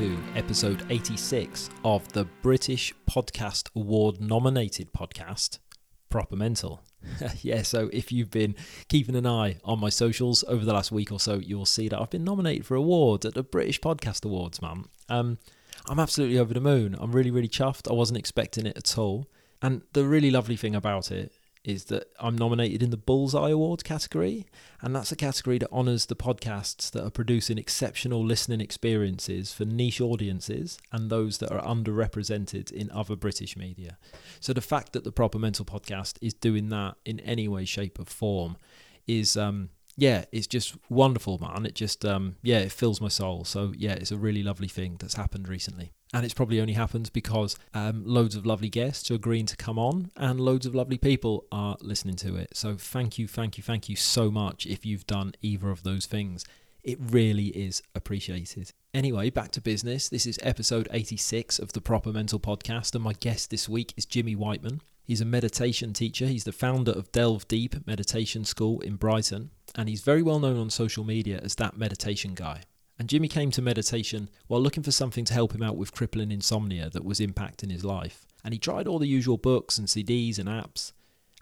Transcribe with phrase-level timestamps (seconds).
[0.00, 5.58] To episode 86 of the British Podcast Award nominated podcast,
[6.08, 6.80] Proper Mental.
[7.42, 8.54] yeah, so if you've been
[8.88, 12.00] keeping an eye on my socials over the last week or so, you'll see that
[12.00, 14.86] I've been nominated for awards at the British Podcast Awards, man.
[15.10, 15.36] Um,
[15.86, 16.96] I'm absolutely over the moon.
[16.98, 17.90] I'm really, really chuffed.
[17.90, 19.28] I wasn't expecting it at all.
[19.60, 21.30] And the really lovely thing about it
[21.64, 24.46] is that I'm nominated in the Bullseye Awards category,
[24.80, 29.64] and that's a category that honours the podcasts that are producing exceptional listening experiences for
[29.64, 33.98] niche audiences and those that are underrepresented in other British media.
[34.40, 37.98] So the fact that the Proper Mental podcast is doing that in any way, shape,
[37.98, 38.56] or form
[39.06, 39.36] is.
[39.36, 39.70] Um,
[40.00, 41.66] yeah, it's just wonderful, man.
[41.66, 43.44] It just, um, yeah, it fills my soul.
[43.44, 45.92] So, yeah, it's a really lovely thing that's happened recently.
[46.14, 49.78] And it's probably only happened because um, loads of lovely guests are agreeing to come
[49.78, 52.56] on and loads of lovely people are listening to it.
[52.56, 56.06] So, thank you, thank you, thank you so much if you've done either of those
[56.06, 56.46] things.
[56.82, 58.72] It really is appreciated.
[58.94, 60.08] Anyway, back to business.
[60.08, 64.06] This is episode 86 of the Proper Mental Podcast, and my guest this week is
[64.06, 64.80] Jimmy Wightman.
[65.10, 66.26] He's a meditation teacher.
[66.26, 70.58] He's the founder of Delve Deep Meditation School in Brighton, and he's very well known
[70.58, 72.62] on social media as that meditation guy.
[72.98, 76.30] And Jimmy came to meditation while looking for something to help him out with crippling
[76.30, 78.26] insomnia that was impacting his life.
[78.44, 80.92] And he tried all the usual books and CDs and apps,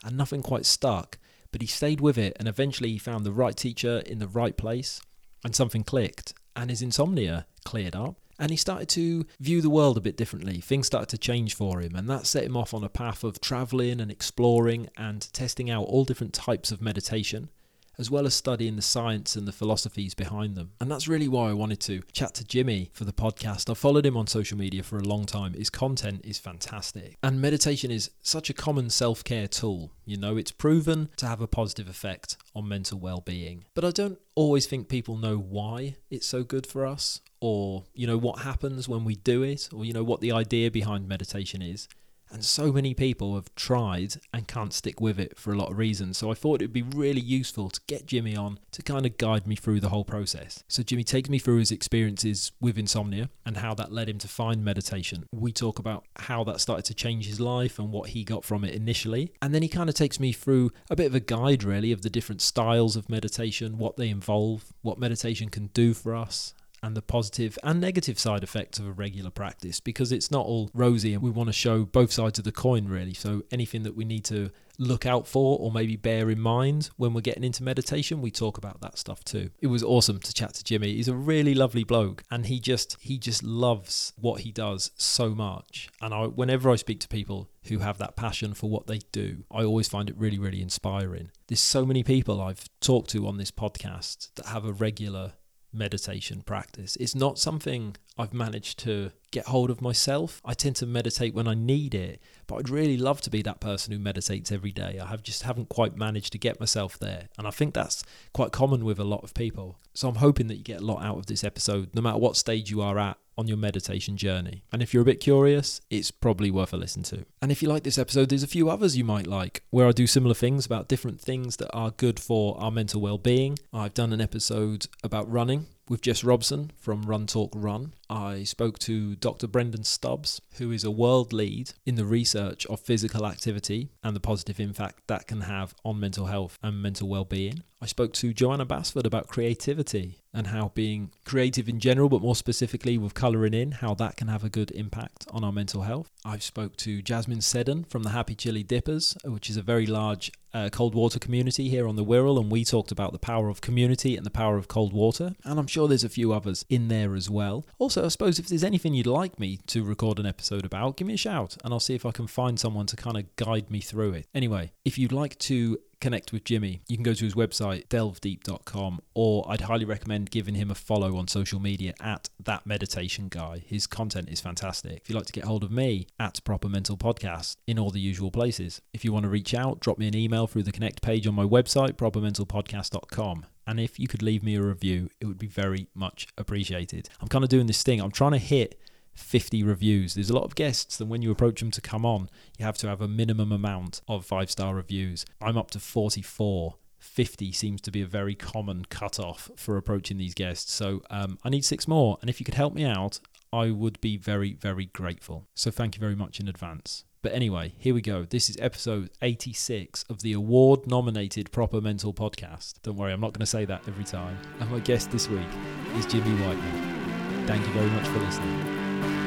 [0.05, 1.19] and nothing quite stuck.
[1.51, 4.57] But he stayed with it, and eventually he found the right teacher in the right
[4.57, 5.01] place,
[5.45, 9.99] and something clicked, and his insomnia cleared up and he started to view the world
[9.99, 10.61] a bit differently.
[10.61, 13.41] Things started to change for him, and that set him off on a path of
[13.41, 17.51] traveling and exploring and testing out all different types of meditation.
[17.99, 20.73] As well as studying the science and the philosophies behind them.
[20.81, 23.69] And that's really why I wanted to chat to Jimmy for the podcast.
[23.69, 25.55] I've followed him on social media for a long time.
[25.55, 27.17] His content is fantastic.
[27.23, 29.93] And meditation is such a common self care tool.
[30.05, 33.65] You know, it's proven to have a positive effect on mental well being.
[33.75, 38.07] But I don't always think people know why it's so good for us or you
[38.07, 41.63] know what happens when we do it or you know what the idea behind meditation
[41.63, 41.89] is
[42.31, 45.79] and so many people have tried and can't stick with it for a lot of
[45.79, 46.19] reasons.
[46.19, 49.19] So I thought it would be really useful to get Jimmy on to kind of
[49.19, 50.63] guide me through the whole process.
[50.69, 54.29] So Jimmy takes me through his experiences with insomnia and how that led him to
[54.29, 55.27] find meditation.
[55.33, 58.65] We talk about how that started to change his life and what he got from
[58.65, 59.33] it initially.
[59.41, 62.03] And then he kind of takes me through a bit of a guide really of
[62.03, 66.97] the different styles of meditation, what they involve, what meditation can do for us, and
[66.97, 71.15] the positive and negative side effects of a regular practice because it's not all rosy
[71.15, 73.15] and we want to show both sides of the coin really.
[73.15, 77.13] So anything that we need to look out for or maybe bear in mind when
[77.13, 79.51] we're getting into meditation we talk about that stuff too.
[79.61, 80.95] It was awesome to chat to jimmy.
[80.95, 85.31] He's a really lovely bloke and he just he just loves what he does so
[85.31, 85.89] much.
[86.01, 89.45] And I, whenever i speak to people who have that passion for what they do
[89.51, 91.31] i always find it really really inspiring.
[91.49, 95.33] There's so many people i've talked to on this podcast that have a regular
[95.73, 96.97] meditation practice.
[96.97, 100.41] It's not something I've managed to get hold of myself.
[100.45, 103.61] I tend to meditate when I need it, but I'd really love to be that
[103.61, 104.99] person who meditates every day.
[105.03, 107.29] I have just haven't quite managed to get myself there.
[107.37, 108.03] And I think that's
[108.33, 109.79] quite common with a lot of people.
[109.95, 112.37] So I'm hoping that you get a lot out of this episode, no matter what
[112.37, 114.65] stage you are at on your meditation journey.
[114.73, 117.25] And if you're a bit curious, it's probably worth a listen to.
[117.41, 119.93] And if you like this episode, there's a few others you might like where I
[119.93, 123.57] do similar things about different things that are good for our mental well-being.
[123.73, 127.95] I've done an episode about running with Jess Robson from Run Talk Run.
[128.11, 129.47] I spoke to Dr.
[129.47, 134.21] Brendan Stubbs, who is a world lead in the research of physical activity and the
[134.21, 137.63] positive impact that can have on mental health and mental well-being.
[137.81, 142.35] I spoke to Johanna Basford about creativity and how being creative in general, but more
[142.35, 146.11] specifically with colouring in, how that can have a good impact on our mental health.
[146.25, 150.33] I've spoke to Jasmine Seddon from the Happy Chili Dippers, which is a very large
[150.53, 153.61] uh, cold water community here on the Wirral, and we talked about the power of
[153.61, 155.35] community and the power of cold water.
[155.45, 157.65] And I'm sure there's a few others in there as well.
[157.79, 161.07] Also, I suppose if there's anything you'd like me to record an episode about, give
[161.07, 163.71] me a shout, and I'll see if I can find someone to kind of guide
[163.71, 164.27] me through it.
[164.35, 169.01] Anyway, if you'd like to connect with Jimmy, you can go to his website, delvedeep.com,
[169.15, 173.63] or I'd highly recommend giving him a follow on social media at that meditation guy.
[173.67, 175.01] His content is fantastic.
[175.03, 178.01] If you'd like to get hold of me, at Proper Mental Podcast in all the
[178.01, 178.81] usual places.
[178.93, 181.35] If you want to reach out, drop me an email through the connect page on
[181.35, 183.47] my website, propermentalpodcast.com.
[183.67, 187.09] And if you could leave me a review, it would be very much appreciated.
[187.21, 188.81] I'm kind of doing this thing, I'm trying to hit
[189.19, 190.15] 50 reviews.
[190.15, 192.79] There's a lot of guests, and when you approach them to come on, you have
[192.79, 195.27] to have a minimum amount of five star reviews.
[195.41, 196.77] I'm up to 44.
[196.99, 200.73] 50 seems to be a very common cutoff for approaching these guests.
[200.73, 202.19] So um, I need six more.
[202.21, 203.21] And if you could help me out,
[203.53, 205.47] I would be very, very grateful.
[205.55, 207.05] So thank you very much in advance.
[207.23, 208.25] But anyway, here we go.
[208.25, 212.75] This is episode 86 of the award nominated Proper Mental Podcast.
[212.83, 214.39] Don't worry, I'm not going to say that every time.
[214.61, 215.49] And my guest this week
[215.97, 217.47] is Jimmy Wightman.
[217.47, 218.78] Thank you very much for listening.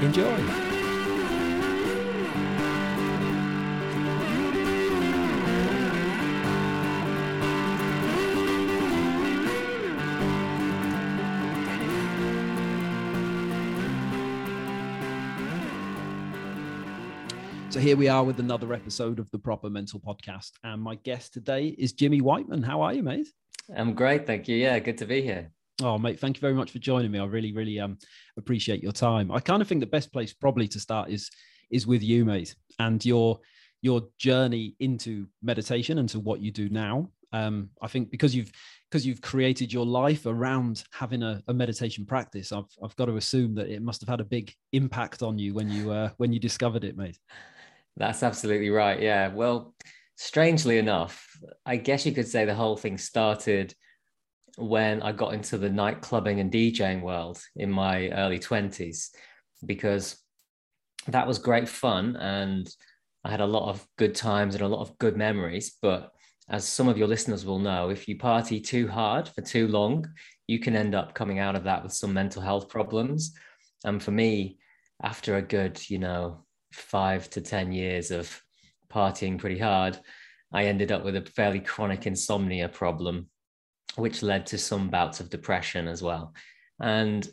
[0.01, 0.71] Enjoy.
[17.69, 20.51] So here we are with another episode of the Proper Mental Podcast.
[20.63, 22.63] And my guest today is Jimmy Wightman.
[22.63, 23.27] How are you, mate?
[23.73, 24.57] I'm great, thank you.
[24.57, 25.51] Yeah, good to be here.
[25.81, 27.19] Oh, mate, thank you very much for joining me.
[27.19, 27.97] I really, really um
[28.37, 29.31] appreciate your time.
[29.31, 31.29] I kind of think the best place probably to start is
[31.71, 33.39] is with you, mate, and your
[33.81, 37.09] your journey into meditation and to what you do now.
[37.33, 38.51] Um, I think because you've
[38.89, 43.15] because you've created your life around having a, a, meditation practice, I've I've got to
[43.15, 46.33] assume that it must have had a big impact on you when you uh, when
[46.33, 47.17] you discovered it, mate.
[47.97, 49.01] That's absolutely right.
[49.01, 49.29] Yeah.
[49.29, 49.73] Well,
[50.15, 53.73] strangely enough, I guess you could say the whole thing started
[54.57, 59.09] when I got into the night clubbing and DJing world in my early 20s
[59.65, 60.17] because
[61.07, 62.69] that was great fun and
[63.23, 65.77] I had a lot of good times and a lot of good memories.
[65.81, 66.11] But
[66.49, 70.05] as some of your listeners will know, if you party too hard for too long,
[70.47, 73.33] you can end up coming out of that with some mental health problems.
[73.85, 74.57] And for me,
[75.03, 78.41] after a good, you know, five to 10 years of
[78.91, 79.97] partying pretty hard,
[80.51, 83.27] I ended up with a fairly chronic insomnia problem
[83.95, 86.33] which led to some bouts of depression as well.
[86.79, 87.27] And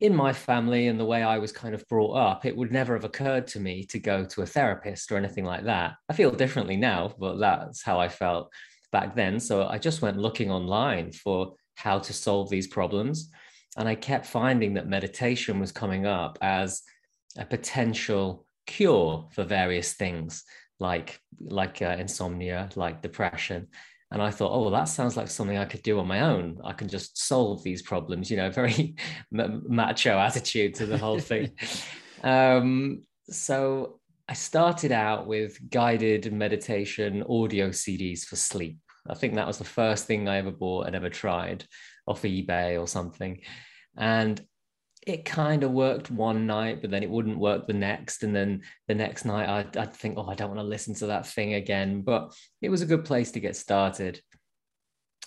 [0.00, 2.94] in my family and the way I was kind of brought up, it would never
[2.94, 5.94] have occurred to me to go to a therapist or anything like that.
[6.08, 8.52] I feel differently now, but that's how I felt
[8.92, 9.40] back then.
[9.40, 13.30] So I just went looking online for how to solve these problems.
[13.76, 16.82] And I kept finding that meditation was coming up as
[17.36, 20.44] a potential cure for various things
[20.80, 23.68] like like uh, insomnia, like depression.
[24.14, 26.60] And I thought, oh, well, that sounds like something I could do on my own.
[26.62, 28.94] I can just solve these problems, you know, very
[29.32, 31.50] macho attitude to the whole thing.
[32.22, 38.78] um, so I started out with guided meditation audio CDs for sleep.
[39.10, 41.64] I think that was the first thing I ever bought and ever tried
[42.06, 43.40] off eBay or something.
[43.96, 44.40] And
[45.06, 48.22] it kind of worked one night, but then it wouldn't work the next.
[48.22, 51.06] And then the next night, I'd, I'd, think, oh, I don't want to listen to
[51.08, 52.00] that thing again.
[52.00, 54.20] But it was a good place to get started.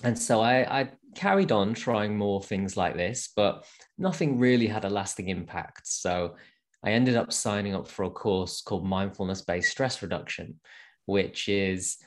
[0.04, 3.66] And so I, I carried on trying more things like this, but
[3.98, 5.88] nothing really had a lasting impact.
[5.88, 6.36] So
[6.84, 10.60] I ended up signing up for a course called Mindfulness Based Stress Reduction,
[11.06, 11.98] which is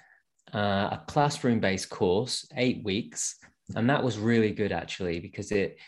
[0.55, 3.37] uh, a classroom based course, eight weeks.
[3.77, 5.79] And that was really good actually, because it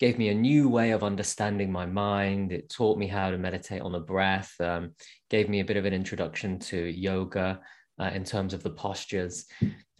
[0.00, 2.52] gave me a new way of understanding my mind.
[2.52, 4.94] It taught me how to meditate on the breath, um,
[5.28, 7.60] gave me a bit of an introduction to yoga
[8.00, 9.44] uh, in terms of the postures.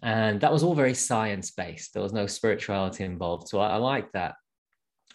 [0.02, 1.92] And that was all very science based.
[1.92, 3.48] There was no spirituality involved.
[3.48, 4.36] So I, I like that.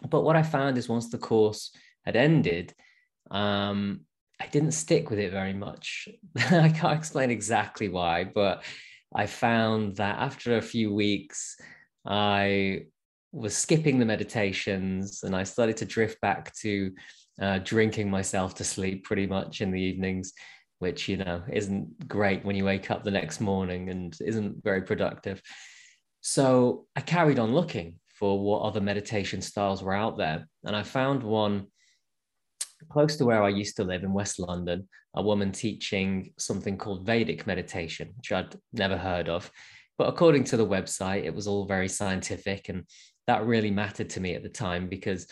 [0.07, 1.71] But what I found is once the course
[2.05, 2.71] had ended,
[3.31, 4.01] um,
[4.39, 6.07] I didn't stick with it very much.
[6.37, 8.63] I can't explain exactly why, but
[9.15, 11.57] I found that after a few weeks,
[12.05, 12.83] I
[13.35, 16.93] was skipping the meditations and I started to drift back to
[17.41, 20.31] uh, drinking myself to sleep pretty much in the evenings,
[20.79, 24.83] which, you know, isn't great when you wake up the next morning and isn't very
[24.83, 25.41] productive.
[26.21, 30.47] So I carried on looking for what other meditation styles were out there.
[30.63, 31.67] And I found one
[32.89, 37.05] close to where I used to live in West London, a woman teaching something called
[37.05, 39.51] Vedic meditation, which I'd never heard of.
[39.97, 42.85] But according to the website, it was all very scientific and
[43.27, 45.27] that really mattered to me at the time because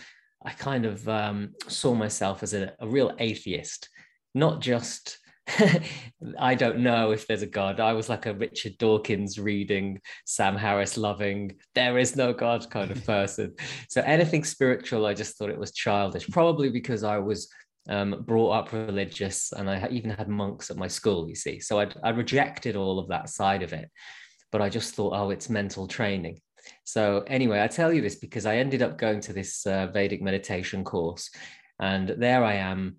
[0.45, 3.89] I kind of um, saw myself as a, a real atheist,
[4.33, 5.19] not just
[6.39, 7.79] I don't know if there's a God.
[7.79, 12.91] I was like a Richard Dawkins reading, Sam Harris loving, there is no God kind
[12.91, 13.53] of person.
[13.89, 17.49] so anything spiritual, I just thought it was childish, probably because I was
[17.89, 21.59] um, brought up religious, and I even had monks at my school, you see.
[21.59, 23.89] So I'd, I rejected all of that side of it.
[24.51, 26.39] But I just thought, oh, it's mental training.
[26.83, 30.21] So, anyway, I tell you this because I ended up going to this uh, Vedic
[30.21, 31.29] meditation course,
[31.79, 32.97] and there I am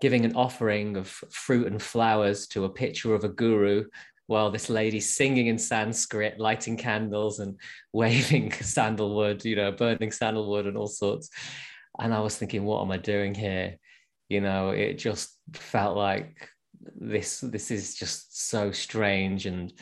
[0.00, 3.84] giving an offering of fruit and flowers to a picture of a guru
[4.26, 7.58] while this lady's singing in Sanskrit, lighting candles and
[7.92, 11.30] waving sandalwood, you know, burning sandalwood and all sorts.
[11.98, 13.76] And I was thinking, what am I doing here?
[14.28, 16.48] You know, it just felt like
[16.94, 19.72] this this is just so strange and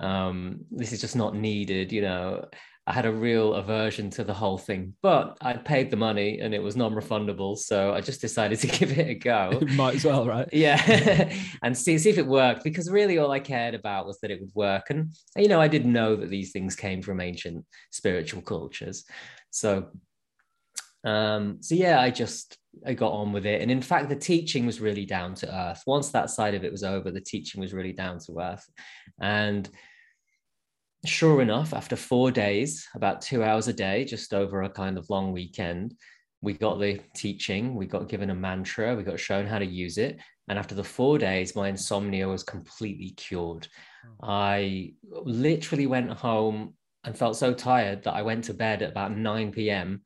[0.00, 2.46] um, this is just not needed, you know.
[2.86, 6.54] I had a real aversion to the whole thing, but I'd paid the money and
[6.54, 9.60] it was non-refundable, so I just decided to give it a go.
[9.74, 10.48] Might as well, right?
[10.52, 11.30] Yeah,
[11.62, 14.40] and see see if it worked because really all I cared about was that it
[14.40, 18.40] would work, and you know I didn't know that these things came from ancient spiritual
[18.40, 19.04] cultures,
[19.50, 19.88] so
[21.04, 24.66] um, so yeah, I just I got on with it, and in fact, the teaching
[24.66, 25.82] was really down to earth.
[25.86, 28.66] Once that side of it was over, the teaching was really down to earth,
[29.20, 29.68] and
[31.04, 35.08] sure enough, after four days, about two hours a day, just over a kind of
[35.10, 35.94] long weekend,
[36.40, 39.98] we got the teaching, we got given a mantra, we got shown how to use
[39.98, 40.18] it.
[40.48, 43.68] And after the four days, my insomnia was completely cured.
[44.22, 44.28] Oh.
[44.28, 49.16] I literally went home and felt so tired that I went to bed at about
[49.16, 50.02] 9 p.m.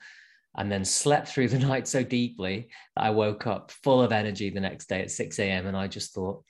[0.56, 4.50] and then slept through the night so deeply that I woke up full of energy
[4.50, 5.66] the next day at 6 a.m.
[5.66, 6.44] And I just thought,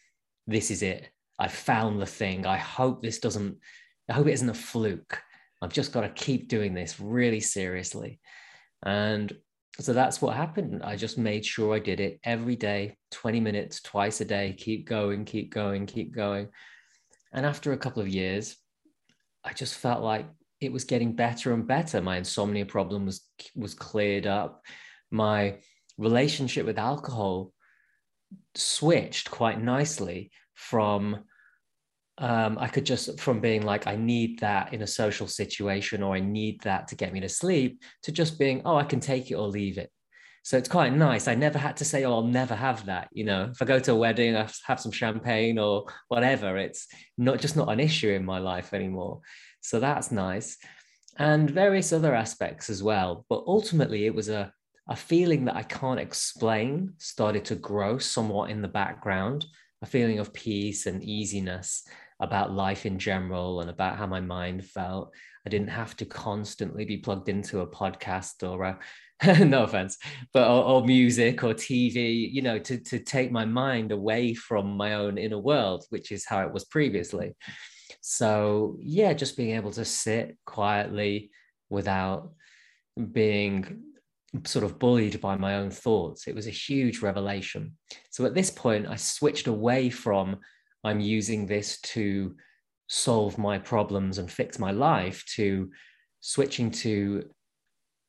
[0.46, 1.08] this is it.
[1.38, 2.46] I found the thing.
[2.46, 3.56] I hope this doesn't
[4.08, 5.22] I hope it isn't a fluke.
[5.62, 8.20] I've just got to keep doing this really seriously.
[8.84, 9.32] And
[9.80, 10.82] so that's what happened.
[10.82, 14.86] I just made sure I did it every day, 20 minutes, twice a day, keep
[14.86, 16.48] going, keep going, keep going.
[17.32, 18.56] And after a couple of years,
[19.44, 20.26] I just felt like
[20.62, 22.00] it was getting better and better.
[22.00, 23.22] My insomnia problem was
[23.54, 24.64] was cleared up.
[25.10, 25.58] My
[25.98, 27.52] relationship with alcohol
[28.54, 31.24] switched quite nicely from
[32.18, 36.14] um, I could just from being like, I need that in a social situation, or
[36.14, 39.30] I need that to get me to sleep, to just being, oh, I can take
[39.30, 39.90] it or leave it.
[40.44, 41.28] So it's quite nice.
[41.28, 43.08] I never had to say, oh, I'll never have that.
[43.12, 46.88] You know, if I go to a wedding, I have some champagne or whatever, it's
[47.16, 49.20] not just not an issue in my life anymore.
[49.62, 50.58] So that's nice.
[51.18, 53.24] And various other aspects as well.
[53.28, 54.52] But ultimately, it was a,
[54.88, 59.46] a feeling that I can't explain started to grow somewhat in the background,
[59.80, 61.84] a feeling of peace and easiness
[62.20, 65.12] about life in general and about how my mind felt.
[65.46, 68.78] I didn't have to constantly be plugged into a podcast or a,
[69.44, 69.98] no offense,
[70.32, 74.76] but or, or, music or TV, you know, to, to take my mind away from
[74.76, 77.34] my own inner world, which is how it was previously.
[78.00, 81.30] So yeah, just being able to sit quietly
[81.70, 82.32] without
[83.12, 83.82] being
[84.44, 86.26] sort of bullied by my own thoughts.
[86.26, 87.76] It was a huge revelation.
[88.10, 90.38] So at this point, I switched away from
[90.84, 92.34] I'm using this to
[92.88, 95.70] solve my problems and fix my life to
[96.20, 97.30] switching to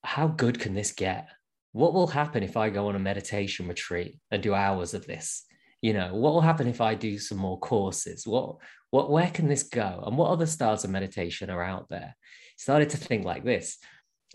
[0.04, 1.30] how good can this get?
[1.72, 5.46] What will happen if I go on a meditation retreat and do hours of this?
[5.84, 8.26] You know, what will happen if I do some more courses?
[8.26, 8.56] What,
[8.92, 10.02] what, where can this go?
[10.08, 12.16] And what other styles of meditation are out there?
[12.58, 13.80] Started to think like this.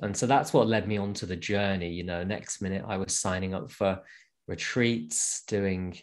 [0.03, 1.89] And so that's what led me on to the journey.
[1.89, 4.01] You know, next minute I was signing up for
[4.47, 5.97] retreats, doing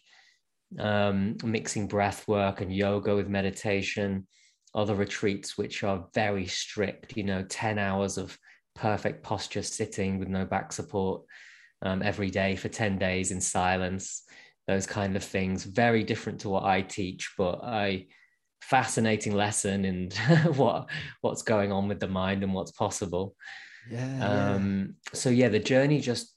[0.80, 4.25] um, mixing breath work and yoga with meditation,
[4.74, 8.36] other retreats which are very strict, you know, 10 hours of
[8.74, 11.22] perfect posture sitting with no back support
[11.84, 14.24] um, every day for 10 days in silence,
[14.67, 15.63] those kind of things.
[15.63, 18.07] Very different to what I teach, but I
[18.62, 20.13] fascinating lesson and
[20.55, 20.89] what
[21.22, 23.36] what's going on with the mind and what's possible.
[23.89, 25.17] Yeah, um, yeah.
[25.17, 26.36] So yeah, the journey just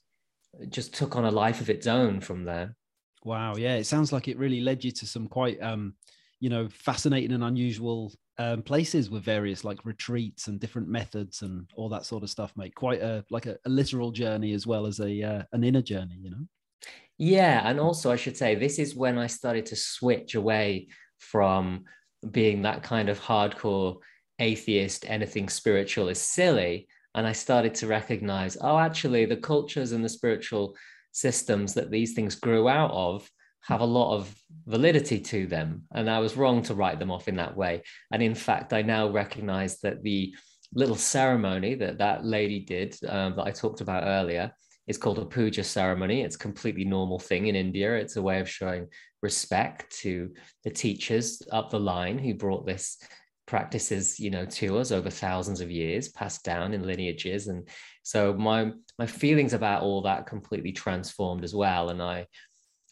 [0.69, 2.75] just took on a life of its own from there.
[3.23, 3.55] Wow.
[3.55, 3.75] Yeah.
[3.75, 5.93] It sounds like it really led you to some quite, um,
[6.39, 11.69] you know, fascinating and unusual um, places with various like retreats and different methods and
[11.75, 12.73] all that sort of stuff, mate.
[12.75, 16.17] Quite a like a, a literal journey as well as a uh, an inner journey,
[16.19, 16.45] you know.
[17.19, 20.87] Yeah, and also I should say this is when I started to switch away
[21.19, 21.83] from
[22.31, 23.97] being that kind of hardcore
[24.39, 30.03] atheist, anything spiritual is silly, and I started to recognize, oh, actually, the cultures and
[30.03, 30.77] the spiritual
[31.11, 33.29] systems that these things grew out of
[33.63, 34.33] have a lot of
[34.65, 35.83] validity to them.
[35.93, 37.83] And I was wrong to write them off in that way.
[38.13, 40.33] And in fact, I now recognize that the
[40.73, 44.53] little ceremony that that lady did um, that I talked about earlier
[44.89, 46.23] is called a puja ceremony.
[46.23, 47.95] It's a completely normal thing in India.
[47.95, 48.87] It's a way of showing
[49.21, 52.97] respect to the teachers up the line who brought this
[53.45, 57.47] practices you know to us over thousands of years passed down in lineages.
[57.47, 57.69] And
[58.01, 61.89] so my my feelings about all that completely transformed as well.
[61.89, 62.25] And i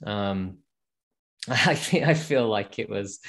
[0.06, 0.58] um
[1.50, 3.20] i think i feel like it was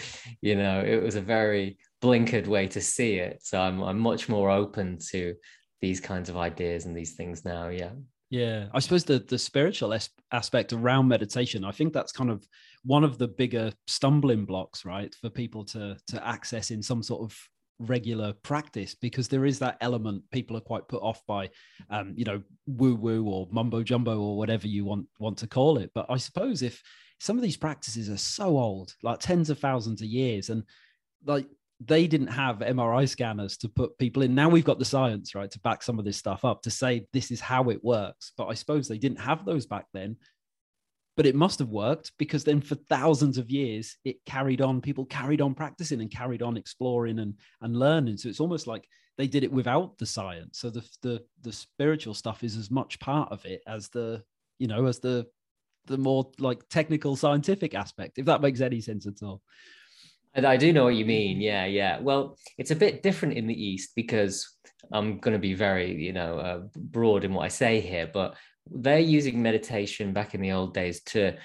[0.42, 3.40] you know it was a very blinkered way to see it.
[3.42, 5.34] So i'm i'm much more open to
[5.80, 7.68] these kinds of ideas and these things now.
[7.68, 7.92] Yeah
[8.30, 9.96] yeah, I suppose the the spiritual
[10.32, 12.46] aspect around meditation, I think that's kind of
[12.84, 17.22] one of the bigger stumbling blocks, right, for people to to access in some sort
[17.22, 17.38] of
[17.80, 21.48] regular practice because there is that element people are quite put off by
[21.90, 25.78] um you know woo woo or mumbo jumbo or whatever you want want to call
[25.78, 25.90] it.
[25.94, 26.82] But i suppose if
[27.20, 30.64] some of these practices are so old like tens of thousands of years and
[31.24, 31.46] like
[31.80, 34.34] they didn't have MRI scanners to put people in.
[34.34, 37.06] Now we've got the science, right, to back some of this stuff up to say
[37.12, 38.32] this is how it works.
[38.36, 40.16] But I suppose they didn't have those back then.
[41.16, 44.80] But it must have worked because then for thousands of years it carried on.
[44.80, 48.16] People carried on practicing and carried on exploring and and learning.
[48.16, 50.58] So it's almost like they did it without the science.
[50.60, 54.22] So the the the spiritual stuff is as much part of it as the
[54.58, 55.26] you know as the
[55.86, 58.18] the more like technical scientific aspect.
[58.18, 59.42] If that makes any sense at all.
[60.38, 61.40] And I do know what you mean.
[61.40, 61.98] Yeah, yeah.
[61.98, 64.48] Well, it's a bit different in the East because
[64.92, 68.36] I'm going to be very, you know, uh, broad in what I say here, but
[68.70, 71.36] they're using meditation back in the old days to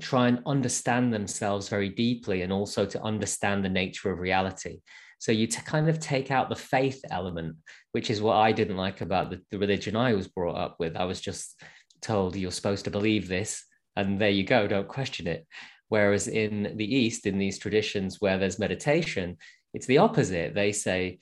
[0.00, 4.80] try and understand themselves very deeply and also to understand the nature of reality.
[5.20, 7.54] So you t- kind of take out the faith element,
[7.92, 10.96] which is what I didn't like about the, the religion I was brought up with.
[10.96, 11.62] I was just
[12.00, 15.46] told you're supposed to believe this, and there you go, don't question it.
[15.92, 19.36] Whereas in the East, in these traditions where there's meditation,
[19.74, 20.54] it's the opposite.
[20.54, 21.18] They say,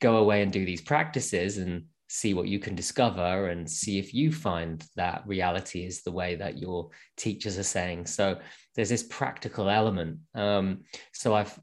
[0.00, 4.14] go away and do these practices and see what you can discover and see if
[4.14, 8.06] you find that reality is the way that your teachers are saying.
[8.06, 8.38] So
[8.76, 10.18] there's this practical element.
[10.36, 11.58] Um, so I've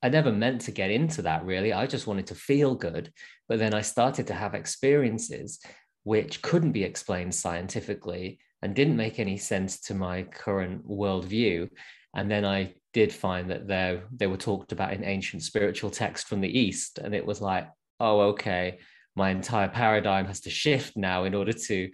[0.00, 1.72] I never meant to get into that really.
[1.72, 3.12] I just wanted to feel good.
[3.48, 5.58] But then I started to have experiences
[6.04, 11.68] which couldn't be explained scientifically and didn't make any sense to my current worldview.
[12.14, 16.28] And then I did find that they they were talked about in ancient spiritual texts
[16.28, 16.98] from the East.
[16.98, 17.68] And it was like,
[18.00, 18.78] oh, okay,
[19.16, 21.90] my entire paradigm has to shift now in order to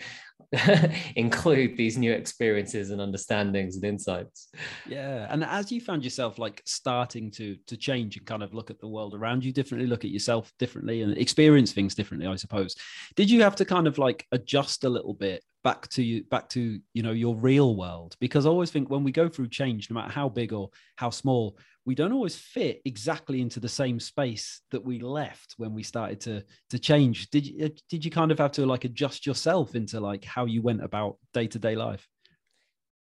[1.16, 4.48] include these new experiences and understandings and insights
[4.88, 8.68] yeah and as you found yourself like starting to to change and kind of look
[8.68, 12.34] at the world around you differently look at yourself differently and experience things differently i
[12.34, 12.74] suppose
[13.14, 16.48] did you have to kind of like adjust a little bit back to you back
[16.50, 18.16] to you know your real world.
[18.20, 21.10] Because i always think when we go through change no matter how big or how
[21.10, 25.82] small we don't always fit exactly into the same space that we left when we
[25.82, 27.30] started to to change.
[27.30, 30.44] Did you uh, did you kind of have to like adjust yourself into like how
[30.46, 32.06] you went about day-to-day life?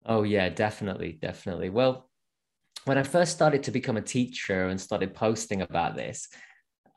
[0.05, 1.69] Oh yeah definitely definitely.
[1.69, 2.07] Well
[2.87, 6.29] when i first started to become a teacher and started posting about this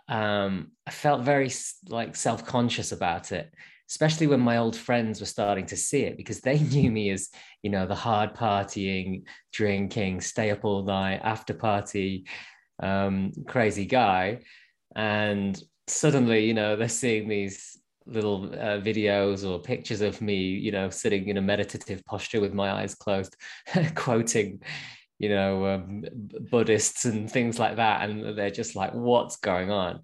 [0.09, 1.51] um, i felt very
[1.89, 3.53] like self-conscious about it
[3.91, 7.29] especially when my old friends were starting to see it because they knew me as
[7.63, 12.25] you know the hard partying drinking stay up all night after party
[12.83, 14.41] um, crazy guy.
[14.97, 17.77] And suddenly you know they're seeing these
[18.07, 22.55] little uh, videos or pictures of me you know sitting in a meditative posture with
[22.55, 23.37] my eyes closed
[23.95, 24.61] quoting
[25.19, 26.05] you know um,
[26.51, 28.09] buddhists and things like that.
[28.09, 30.01] And they're just like what's going on?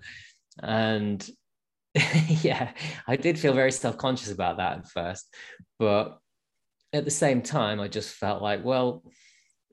[0.62, 1.26] And
[2.42, 2.72] yeah,
[3.06, 5.34] I did feel very self conscious about that at first.
[5.78, 6.18] But
[6.92, 9.02] at the same time, I just felt like, well,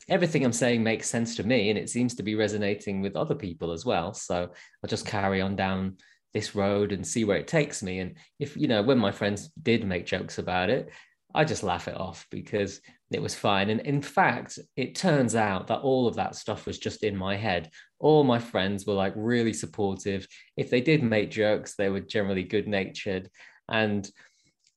[0.09, 3.35] everything I'm saying makes sense to me and it seems to be resonating with other
[3.35, 4.13] people as well.
[4.13, 5.97] So I'll just carry on down
[6.33, 7.99] this road and see where it takes me.
[7.99, 10.89] And if, you know, when my friends did make jokes about it,
[11.33, 12.79] I just laugh it off because
[13.11, 13.69] it was fine.
[13.69, 17.35] And in fact, it turns out that all of that stuff was just in my
[17.35, 17.69] head.
[17.99, 20.27] All my friends were like really supportive.
[20.57, 23.29] If they did make jokes, they were generally good natured.
[23.69, 24.07] And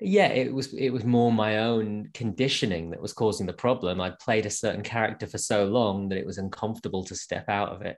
[0.01, 4.01] yeah, it was it was more my own conditioning that was causing the problem.
[4.01, 7.71] I'd played a certain character for so long that it was uncomfortable to step out
[7.71, 7.97] of it.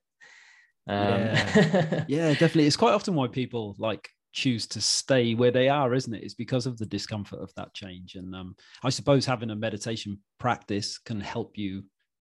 [0.88, 2.04] Um, yeah.
[2.08, 2.66] yeah, definitely.
[2.66, 6.22] It's quite often why people like choose to stay where they are, isn't it?
[6.22, 8.14] It's because of the discomfort of that change.
[8.14, 11.84] And um, I suppose having a meditation practice can help you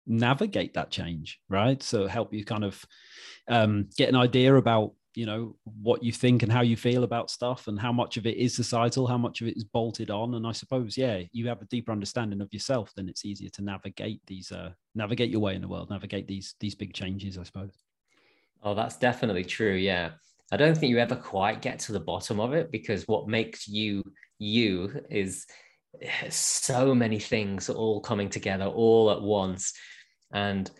[0.06, 1.82] navigate that change, right?
[1.82, 2.84] So help you kind of
[3.48, 7.30] um, get an idea about you know what you think and how you feel about
[7.30, 10.34] stuff and how much of it is societal how much of it is bolted on
[10.34, 13.62] and i suppose yeah you have a deeper understanding of yourself then it's easier to
[13.62, 17.42] navigate these uh navigate your way in the world navigate these these big changes i
[17.42, 17.72] suppose
[18.62, 20.10] oh that's definitely true yeah
[20.52, 23.66] I don't think you ever quite get to the bottom of it because what makes
[23.66, 24.04] you
[24.38, 25.46] you is
[26.00, 29.72] eh, so many things all coming together all at once.
[30.32, 30.70] And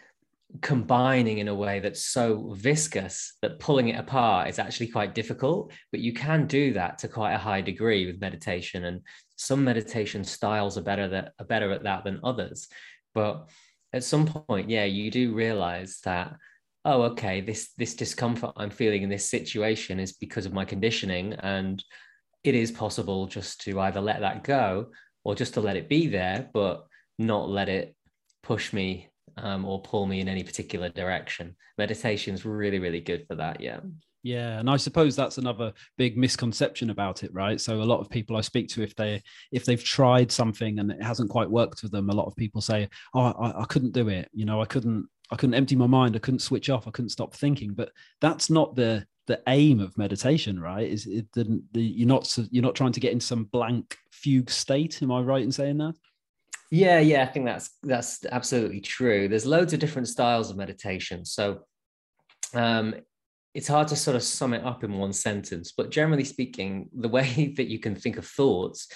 [0.61, 5.73] combining in a way that's so viscous that pulling it apart is actually quite difficult
[5.91, 9.01] but you can do that to quite a high degree with meditation and
[9.35, 12.69] some meditation styles are better that are better at that than others
[13.13, 13.49] but
[13.93, 16.37] at some point yeah you do realize that
[16.87, 21.35] oh okay this this discomfort i'm feeling in this situation is because of my conditioning
[21.41, 21.85] and
[22.45, 24.87] it is possible just to either let that go
[25.25, 26.87] or just to let it be there but
[27.19, 27.95] not let it
[28.43, 31.57] push me um, or pull me in any particular direction.
[31.79, 33.61] Meditation is really, really good for that.
[33.61, 33.81] Yeah.
[34.23, 37.61] Yeah, and I suppose that's another big misconception about it, right?
[37.61, 39.23] So a lot of people I speak to, if they
[39.53, 42.61] if they've tried something and it hasn't quite worked for them, a lot of people
[42.61, 44.29] say, "Oh, I, I couldn't do it.
[44.33, 46.17] You know, I couldn't I couldn't empty my mind.
[46.17, 46.87] I couldn't switch off.
[46.87, 50.89] I couldn't stop thinking." But that's not the the aim of meditation, right?
[50.89, 54.51] Is it the, the you're not you're not trying to get into some blank fugue
[54.51, 55.03] state?
[55.03, 55.95] Am I right in saying that?
[56.71, 59.29] Yeah, yeah, I think that's that's absolutely true.
[59.29, 61.61] There's loads of different styles of meditation, so
[62.55, 62.95] um,
[63.55, 65.73] it's hard to sort of sum it up in one sentence.
[65.77, 68.89] But generally speaking, the way that you can think of thoughts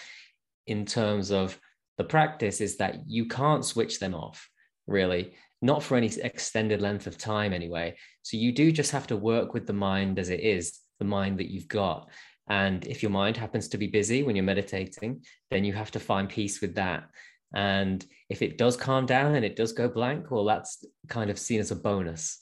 [0.67, 1.59] in terms of
[1.99, 4.49] the practice is that you can't switch them off,
[4.87, 7.97] really, not for any extended length of time anyway.
[8.23, 11.39] So you do just have to work with the mind as it is, the mind
[11.39, 12.09] that you've got.
[12.49, 16.01] And if your mind happens to be busy when you're meditating, then you have to
[16.01, 17.05] find peace with that.
[17.55, 21.39] And if it does calm down and it does go blank, well, that's kind of
[21.39, 22.39] seen as a bonus.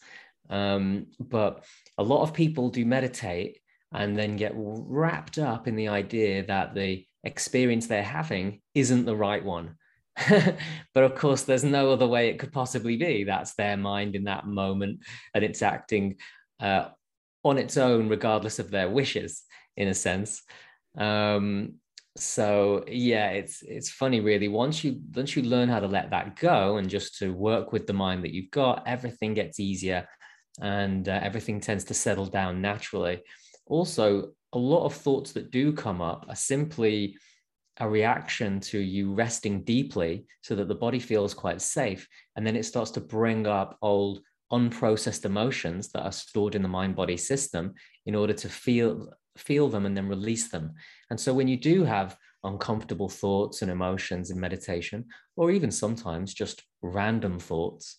[0.50, 1.64] Um, but
[1.96, 3.58] a lot of people do meditate
[3.92, 9.16] and then get wrapped up in the idea that the experience they're having isn't the
[9.16, 9.76] right one.
[10.94, 13.24] but of course, there's no other way it could possibly be.
[13.24, 15.00] That's their mind in that moment,
[15.34, 16.16] and it's acting
[16.60, 16.88] uh,
[17.44, 19.42] on its own, regardless of their wishes,
[19.76, 20.42] in a sense.
[20.96, 21.74] Um,
[22.20, 26.36] so yeah it's it's funny really once you once you learn how to let that
[26.36, 30.06] go and just to work with the mind that you've got everything gets easier
[30.60, 33.22] and uh, everything tends to settle down naturally
[33.66, 37.16] also a lot of thoughts that do come up are simply
[37.80, 42.56] a reaction to you resting deeply so that the body feels quite safe and then
[42.56, 44.20] it starts to bring up old
[44.52, 47.74] unprocessed emotions that are stored in the mind body system
[48.06, 50.74] in order to feel feel them and then release them.
[51.10, 56.34] And so when you do have uncomfortable thoughts and emotions in meditation, or even sometimes
[56.34, 57.96] just random thoughts,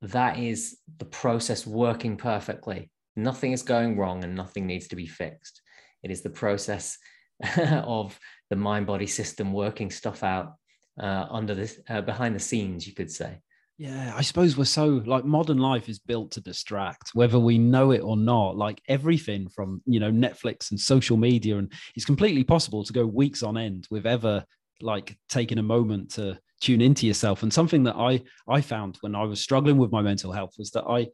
[0.00, 2.90] that is the process working perfectly.
[3.16, 5.60] Nothing is going wrong and nothing needs to be fixed.
[6.02, 6.98] It is the process
[7.56, 8.18] of
[8.50, 10.54] the mind body system working stuff out
[11.00, 13.38] uh, under this, uh, behind the scenes, you could say.
[13.78, 17.90] Yeah, I suppose we're so like modern life is built to distract, whether we know
[17.90, 18.56] it or not.
[18.56, 23.06] Like everything from you know Netflix and social media, and it's completely possible to go
[23.06, 24.44] weeks on end with ever
[24.80, 27.42] like taking a moment to tune into yourself.
[27.42, 30.70] And something that I I found when I was struggling with my mental health was
[30.72, 31.08] that I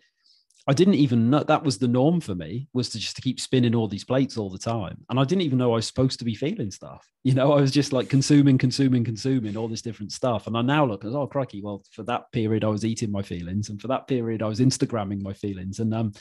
[0.68, 3.40] I didn't even know that was the norm for me was to just to keep
[3.40, 4.98] spinning all these plates all the time.
[5.08, 7.06] And I didn't even know I was supposed to be feeling stuff.
[7.24, 10.46] You know, I was just like consuming, consuming, consuming all this different stuff.
[10.46, 13.20] And I now look as, oh, crikey, well, for that period, I was eating my
[13.20, 13.68] feelings.
[13.68, 15.78] And for that period, I was Instagramming my feelings.
[15.80, 16.12] And, um,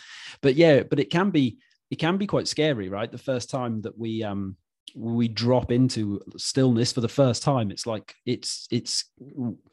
[0.41, 1.59] but yeah, but it can be,
[1.91, 3.09] it can be quite scary, right?
[3.09, 4.57] The first time that we, um,
[4.95, 9.11] we drop into stillness for the first time it's like it's it's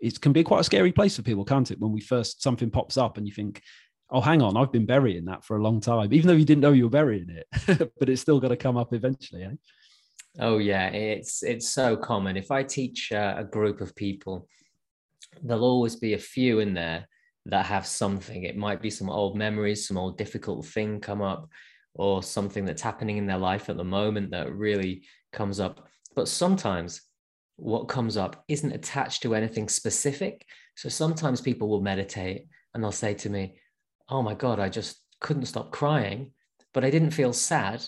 [0.00, 2.68] it can be quite a scary place for people can't it when we first something
[2.68, 3.62] pops up and you think
[4.10, 6.62] oh, hang on, I've been burying that for a long time, even though you didn't
[6.62, 9.44] know you were burying it, but it's still got to come up eventually.
[9.44, 9.52] Eh?
[10.40, 12.36] Oh yeah, it's it's so common.
[12.36, 14.48] If I teach uh, a group of people,
[15.42, 17.08] there'll always be a few in there
[17.46, 18.44] that have something.
[18.44, 21.48] It might be some old memories, some old difficult thing come up,
[21.94, 25.86] or something that's happening in their life at the moment that really comes up.
[26.16, 27.02] But sometimes
[27.56, 30.44] what comes up isn't attached to anything specific.
[30.76, 33.56] So sometimes people will meditate and they'll say to me,
[34.08, 36.32] oh my God, I just couldn't stop crying,
[36.72, 37.84] but I didn't feel sad.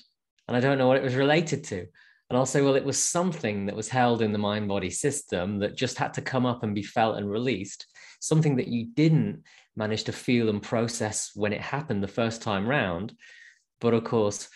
[0.48, 1.87] And I don't know what it was related to.
[2.29, 5.59] And I'll say, well, it was something that was held in the mind body system
[5.61, 7.87] that just had to come up and be felt and released,
[8.20, 9.42] something that you didn't
[9.76, 13.14] manage to feel and process when it happened the first time round.
[13.81, 14.48] But of course,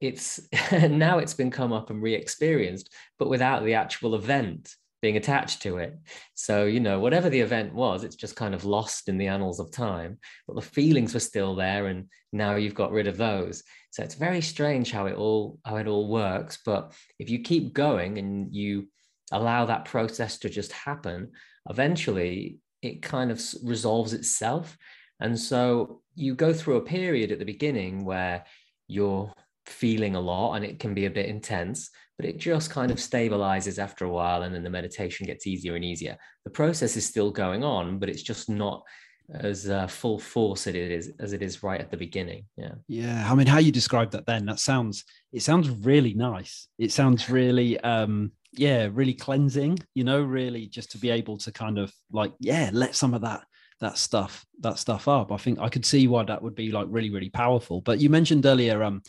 [0.00, 0.40] it's
[0.72, 5.78] now it's been come up and re-experienced, but without the actual event being attached to
[5.78, 5.98] it.
[6.34, 9.58] So, you know, whatever the event was, it's just kind of lost in the annals
[9.58, 13.64] of time, but the feelings were still there and now you've got rid of those.
[13.90, 17.74] So it's very strange how it all how it all works, but if you keep
[17.74, 18.88] going and you
[19.32, 21.32] allow that process to just happen,
[21.68, 24.78] eventually it kind of resolves itself.
[25.20, 28.44] And so you go through a period at the beginning where
[28.86, 29.32] you're
[29.66, 31.90] feeling a lot and it can be a bit intense
[32.22, 35.74] but it just kind of stabilizes after a while and then the meditation gets easier
[35.74, 38.84] and easier the process is still going on but it's just not
[39.30, 42.44] as uh, full force it is as it is right at the beginning.
[42.56, 42.74] Yeah.
[42.88, 43.30] Yeah.
[43.30, 46.68] I mean, how you describe that then, that sounds, it sounds really nice.
[46.78, 51.52] It sounds really, um, yeah, really cleansing, you know, really just to be able to
[51.52, 53.44] kind of like, yeah, let some of that,
[53.80, 55.32] that stuff, that stuff up.
[55.32, 57.80] I think I could see why that would be like really, really powerful.
[57.80, 59.02] But you mentioned earlier, um,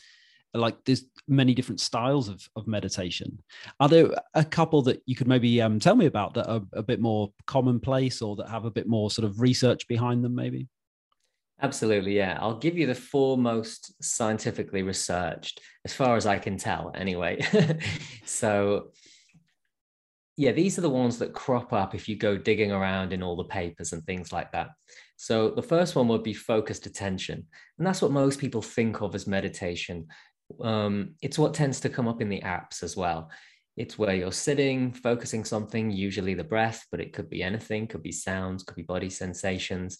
[0.53, 3.39] like there's many different styles of, of meditation.
[3.79, 6.83] Are there a couple that you could maybe um, tell me about that are a
[6.83, 10.67] bit more commonplace or that have a bit more sort of research behind them maybe?
[11.61, 12.37] Absolutely yeah.
[12.39, 17.39] I'll give you the four most scientifically researched as far as i can tell anyway.
[18.25, 18.91] So
[20.35, 23.35] yeah these are the ones that crop up if you go digging around in all
[23.35, 24.69] the papers and things like that.
[25.15, 27.45] So the first one would be focused attention
[27.77, 30.07] and that's what most people think of as meditation
[30.61, 33.29] um, it's what tends to come up in the apps as well.
[33.75, 38.03] It's where you're sitting, focusing something, usually the breath, but it could be anything, could
[38.03, 39.97] be sounds, could be body sensations.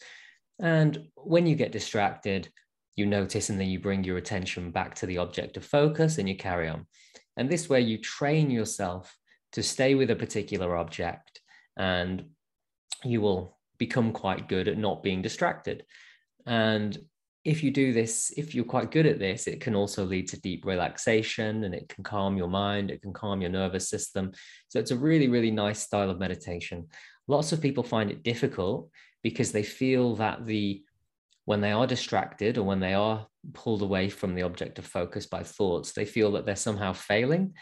[0.59, 2.49] And when you get distracted,
[2.95, 6.29] you notice and then you bring your attention back to the object of focus and
[6.29, 6.85] you carry on.
[7.37, 9.15] And this way you train yourself
[9.53, 11.41] to stay with a particular object
[11.77, 12.25] and
[13.03, 15.83] you will become quite good at not being distracted.
[16.45, 16.97] And
[17.45, 20.39] if you do this, if you're quite good at this, it can also lead to
[20.39, 24.31] deep relaxation and it can calm your mind, it can calm your nervous system.
[24.69, 26.87] So it's a really, really nice style of meditation.
[27.27, 28.89] Lots of people find it difficult
[29.23, 30.83] because they feel that the
[31.45, 35.25] when they are distracted or when they are pulled away from the object of focus
[35.25, 37.53] by thoughts, they feel that they're somehow failing.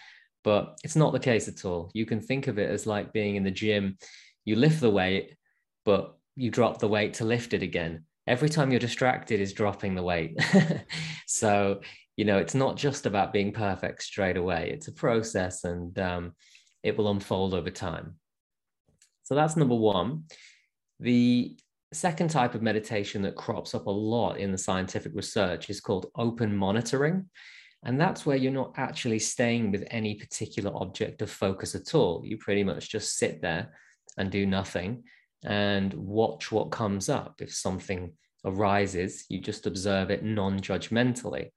[0.43, 1.89] But it's not the case at all.
[1.95, 3.97] You can think of it as like being in the gym.
[4.45, 5.35] You lift the weight,
[5.83, 9.93] but you drop the weight to lift it again every time you're distracted is dropping
[9.93, 10.41] the weight.
[11.27, 11.81] so,
[12.15, 16.31] you know, it's not just about being perfect straight away, it's a process and um,
[16.81, 18.15] it will unfold over time.
[19.23, 20.23] So, that's number one.
[21.01, 21.57] The
[21.91, 26.09] second type of meditation that crops up a lot in the scientific research is called
[26.15, 27.29] open monitoring.
[27.83, 32.21] And that's where you're not actually staying with any particular object of focus at all.
[32.23, 33.73] You pretty much just sit there
[34.17, 35.03] and do nothing
[35.43, 37.41] and watch what comes up.
[37.41, 38.13] If something
[38.45, 41.49] arises, you just observe it non judgmentally.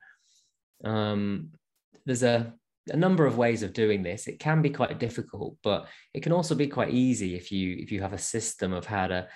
[0.85, 1.51] Um,
[2.07, 2.53] there's a,
[2.91, 4.27] a number of ways of doing this.
[4.27, 7.91] It can be quite difficult, but it can also be quite easy if you if
[7.91, 9.29] you have a system of how to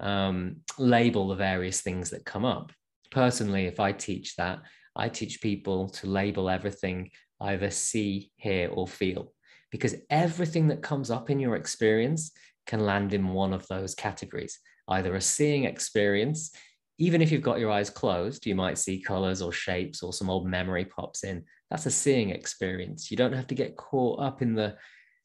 [0.00, 2.72] um, label the various things that come up.
[3.10, 4.60] Personally, if I teach that,
[4.94, 9.32] I teach people to label everything either see, hear, or feel,
[9.70, 12.32] because everything that comes up in your experience
[12.66, 16.52] can land in one of those categories either a seeing experience
[16.98, 20.30] even if you've got your eyes closed you might see colors or shapes or some
[20.30, 21.44] old memory pops in.
[21.70, 23.10] That's a seeing experience.
[23.10, 24.76] You don't have to get caught up in the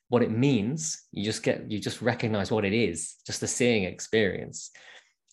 [0.09, 1.03] what it means.
[1.11, 4.71] You just get you just recognize what it is just a seeing experience.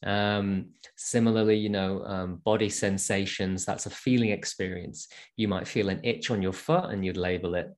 [0.05, 5.09] Um, similarly you know um, body sensations that's a feeling experience.
[5.37, 7.69] You might feel an itch on your foot and you'd label it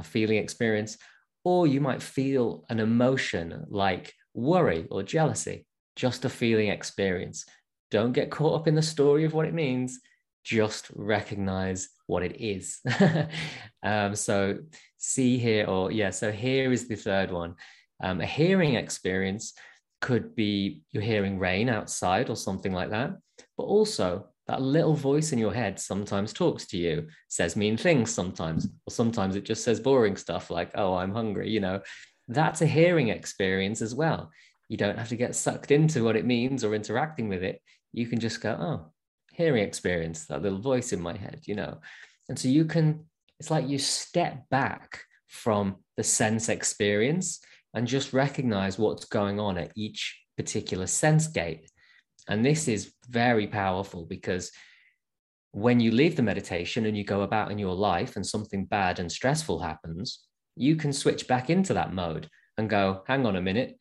[0.00, 0.98] a feeling experience
[1.44, 7.44] or you might feel an emotion like worry or jealousy, just a feeling experience.
[7.90, 10.00] Don't get caught up in the story of what it means,
[10.44, 12.80] just recognize what it is.
[13.82, 14.58] um, so,
[14.96, 17.54] see hear, or yeah, so here is the third one.
[18.02, 19.54] Um, a hearing experience
[20.00, 23.10] could be you're hearing rain outside or something like that,
[23.56, 28.10] but also that little voice in your head sometimes talks to you, says mean things
[28.10, 31.82] sometimes, or sometimes it just says boring stuff like, oh, I'm hungry, you know.
[32.28, 34.30] That's a hearing experience as well.
[34.68, 37.60] You don't have to get sucked into what it means or interacting with it.
[37.92, 38.92] You can just go, oh,
[39.32, 41.80] hearing experience, that little voice in my head, you know.
[42.30, 43.04] And so you can,
[43.38, 47.40] it's like you step back from the sense experience
[47.74, 51.70] and just recognize what's going on at each particular sense gate
[52.28, 54.52] and this is very powerful because
[55.52, 58.98] when you leave the meditation and you go about in your life and something bad
[58.98, 60.20] and stressful happens,
[60.54, 63.76] you can switch back into that mode and go, hang on a minute,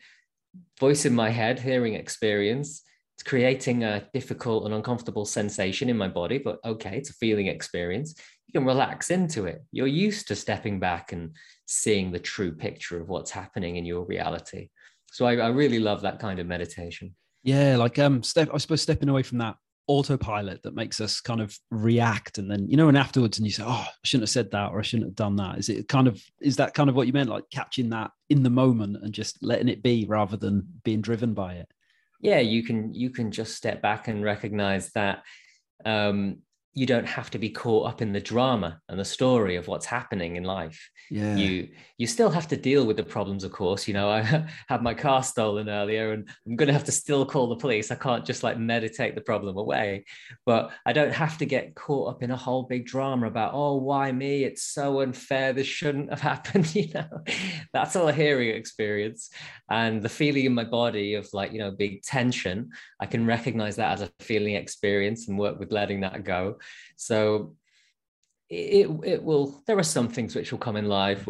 [0.79, 2.83] voice in my head, hearing experience.
[3.15, 7.47] It's creating a difficult and uncomfortable sensation in my body, but okay, it's a feeling
[7.47, 8.15] experience.
[8.47, 9.63] You can relax into it.
[9.71, 14.05] You're used to stepping back and seeing the true picture of what's happening in your
[14.05, 14.69] reality.
[15.11, 17.15] So I, I really love that kind of meditation.
[17.47, 18.49] Yeah, like um, step.
[18.53, 19.55] I suppose stepping away from that
[19.87, 23.53] autopilot that makes us kind of react, and then you know, and afterwards, and you
[23.53, 25.87] say, "Oh, I shouldn't have said that, or I shouldn't have done that." Is it
[25.87, 28.97] kind of is that kind of what you meant, like catching that in the moment
[29.01, 31.71] and just letting it be rather than being driven by it?
[32.19, 35.23] Yeah, you can you can just step back and recognize that
[35.85, 36.39] um,
[36.77, 39.87] you don't have to be caught up in the drama and the story of what's
[39.87, 40.91] happening in life.
[41.09, 41.35] Yeah.
[41.35, 43.87] You you still have to deal with the problems, of course.
[43.87, 47.25] You know, I had my car stolen earlier, and I'm going to have to still
[47.25, 47.89] call the police.
[47.89, 50.05] I can't just like meditate the problem away,
[50.45, 53.77] but I don't have to get caught up in a whole big drama about oh
[53.77, 54.43] why me?
[54.43, 55.53] It's so unfair.
[55.53, 56.67] This shouldn't have happened.
[56.77, 57.23] You know,
[57.73, 59.31] that's all a hearing experience,
[59.67, 62.69] and the feeling in my body of like you know big tension.
[62.99, 66.57] I can recognize that as a feeling experience and work with letting that go
[66.95, 67.55] so
[68.49, 71.27] it, it will there are some things which will come in life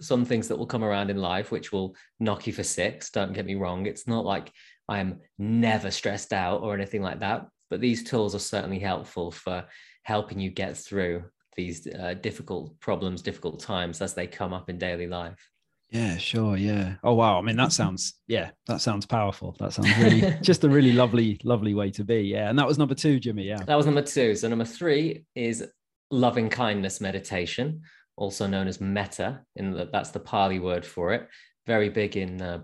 [0.00, 3.32] some things that will come around in life which will knock you for six don't
[3.32, 3.86] get me wrong.
[3.86, 4.52] It's not like
[4.88, 9.64] i'm never stressed out or anything like that but these tools are certainly helpful for
[10.02, 11.24] helping you get through
[11.56, 15.50] these uh, difficult problems difficult times as they come up in daily life
[15.90, 16.56] yeah, sure.
[16.56, 16.94] Yeah.
[17.04, 17.38] Oh wow.
[17.38, 19.56] I mean, that sounds yeah, that sounds powerful.
[19.58, 22.22] That sounds really just a really lovely, lovely way to be.
[22.22, 22.48] Yeah.
[22.48, 23.44] And that was number two, Jimmy.
[23.44, 23.62] Yeah.
[23.64, 24.34] That was number two.
[24.34, 25.64] So number three is
[26.10, 27.82] loving kindness meditation,
[28.16, 29.42] also known as metta.
[29.54, 31.28] In the, that's the Pali word for it.
[31.66, 32.58] Very big in uh,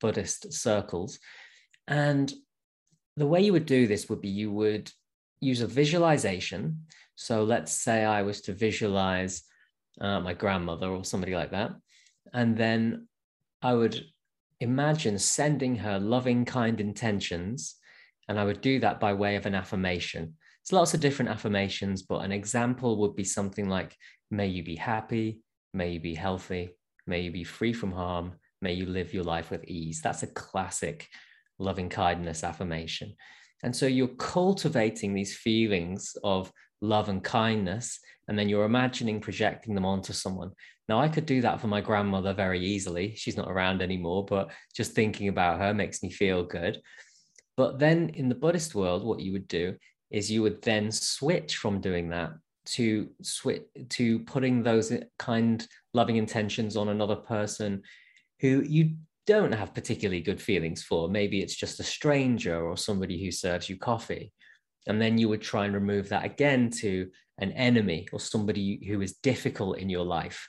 [0.00, 1.18] Buddhist circles.
[1.86, 2.32] And
[3.16, 4.90] the way you would do this would be you would
[5.40, 6.86] use a visualization.
[7.14, 9.42] So let's say I was to visualize
[10.00, 11.72] uh, my grandmother or somebody like that
[12.32, 13.08] and then
[13.62, 14.04] I would
[14.60, 17.76] imagine sending her loving, kind intentions.
[18.28, 20.34] And I would do that by way of an affirmation.
[20.62, 23.96] It's lots of different affirmations, but an example would be something like,
[24.30, 25.40] May you be happy,
[25.72, 26.70] may you be healthy,
[27.06, 30.02] may you be free from harm, may you live your life with ease.
[30.02, 31.08] That's a classic
[31.58, 33.14] loving kindness affirmation.
[33.62, 39.74] And so you're cultivating these feelings of love and kindness, and then you're imagining projecting
[39.74, 40.52] them onto someone.
[40.88, 43.14] Now, I could do that for my grandmother very easily.
[43.16, 46.80] She's not around anymore, but just thinking about her makes me feel good.
[47.56, 49.76] But then in the Buddhist world, what you would do
[50.10, 52.32] is you would then switch from doing that
[52.66, 57.82] to switch to putting those kind loving intentions on another person
[58.40, 58.94] who you
[59.26, 61.08] don't have particularly good feelings for.
[61.08, 64.32] Maybe it's just a stranger or somebody who serves you coffee.
[64.86, 69.00] And then you would try and remove that again to an enemy or somebody who
[69.00, 70.48] is difficult in your life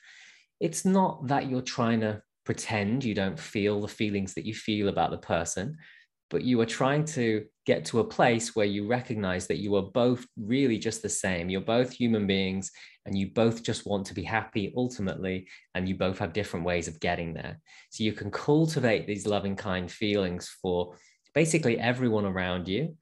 [0.59, 4.89] it's not that you're trying to pretend you don't feel the feelings that you feel
[4.89, 5.77] about the person,
[6.29, 9.91] but you are trying to get to a place where you recognize that you are
[9.93, 11.49] both really just the same.
[11.49, 12.71] You're both human beings
[13.05, 16.87] and you both just want to be happy ultimately, and you both have different ways
[16.87, 17.59] of getting there.
[17.89, 20.95] So you can cultivate these loving, kind feelings for
[21.33, 22.97] basically everyone around you.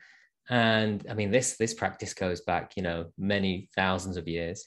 [0.50, 4.66] And I mean, this this practice goes back, you know, many thousands of years.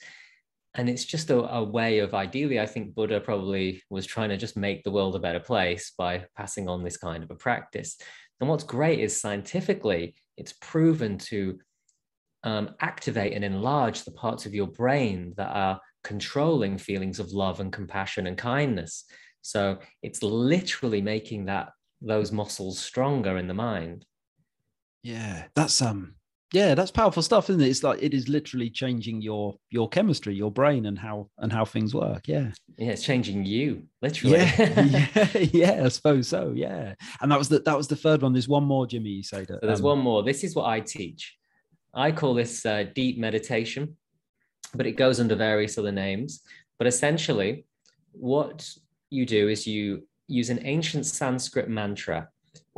[0.75, 4.37] And it's just a, a, way of ideally i think buddha probably was trying to
[4.37, 7.97] just make the world a better place by passing on this kind of a practice.
[8.41, 11.59] And what's great is scientifically it's proven to
[12.45, 17.61] um, activate and enlarge the parts of your brain that are controlling feelings of love
[17.61, 19.05] and compassion and kindness.
[19.43, 24.07] So it's literally making that those muscles stronger in the mind
[25.03, 26.15] yeah that's um
[26.53, 27.69] yeah that's powerful stuff isn't it?
[27.69, 31.65] It's like it is literally changing your your chemistry your brain and how and how
[31.65, 32.51] things work yeah.
[32.77, 34.39] Yeah it's changing you literally.
[34.39, 36.95] Yeah yeah, yeah i suppose so yeah.
[37.21, 38.33] And that was the that was the third one.
[38.33, 40.23] There's one more jimmy you said so there's um, one more.
[40.23, 41.37] This is what i teach.
[41.93, 43.97] I call this uh, deep meditation
[44.75, 46.43] but it goes under various other names.
[46.79, 47.65] But essentially
[48.13, 48.69] what
[49.11, 52.29] you do is you use an ancient sanskrit mantra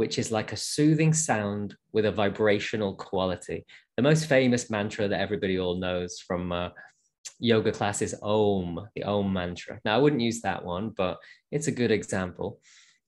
[0.03, 3.65] which is like a soothing sound with a vibrational quality.
[3.97, 6.71] The most famous mantra that everybody all knows from uh,
[7.39, 9.79] yoga class is Om, the Om mantra.
[9.85, 11.19] Now, I wouldn't use that one, but
[11.53, 12.59] it's a good example.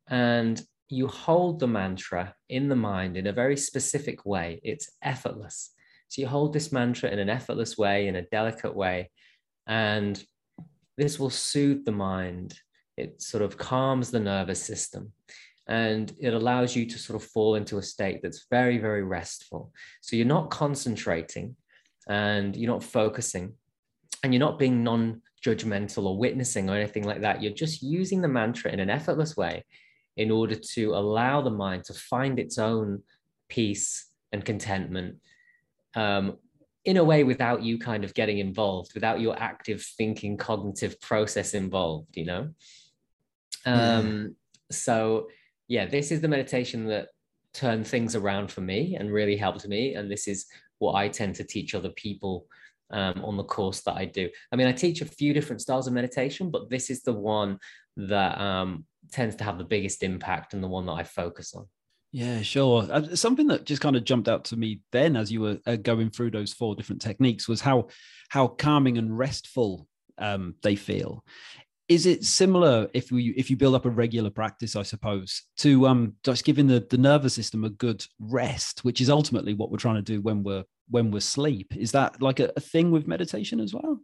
[0.06, 5.72] And you hold the mantra in the mind in a very specific way, it's effortless.
[6.10, 9.10] So you hold this mantra in an effortless way, in a delicate way,
[9.66, 10.22] and
[10.96, 12.54] this will soothe the mind.
[12.96, 15.12] It sort of calms the nervous system
[15.66, 19.72] and it allows you to sort of fall into a state that's very, very restful.
[20.02, 21.56] So you're not concentrating
[22.08, 23.54] and you're not focusing
[24.22, 27.42] and you're not being non judgmental or witnessing or anything like that.
[27.42, 29.64] You're just using the mantra in an effortless way
[30.16, 33.02] in order to allow the mind to find its own
[33.48, 35.16] peace and contentment
[35.94, 36.38] um,
[36.84, 41.54] in a way without you kind of getting involved, without your active thinking cognitive process
[41.54, 42.50] involved, you know?
[43.64, 44.36] Um,
[44.70, 45.28] So,
[45.68, 47.08] yeah, this is the meditation that
[47.52, 49.94] turned things around for me and really helped me.
[49.94, 50.46] And this is
[50.78, 52.46] what I tend to teach other people
[52.90, 54.28] um, on the course that I do.
[54.52, 57.58] I mean, I teach a few different styles of meditation, but this is the one
[57.96, 61.66] that um, tends to have the biggest impact and the one that I focus on.
[62.12, 62.86] Yeah, sure.
[62.90, 65.74] Uh, something that just kind of jumped out to me then, as you were uh,
[65.76, 67.88] going through those four different techniques, was how
[68.28, 69.88] how calming and restful
[70.18, 71.24] um, they feel.
[71.88, 75.86] Is it similar if we if you build up a regular practice, I suppose, to
[75.86, 79.78] um, just giving the, the nervous system a good rest, which is ultimately what we're
[79.78, 81.74] trying to do when we're when we're asleep?
[81.76, 84.00] Is that like a, a thing with meditation as well?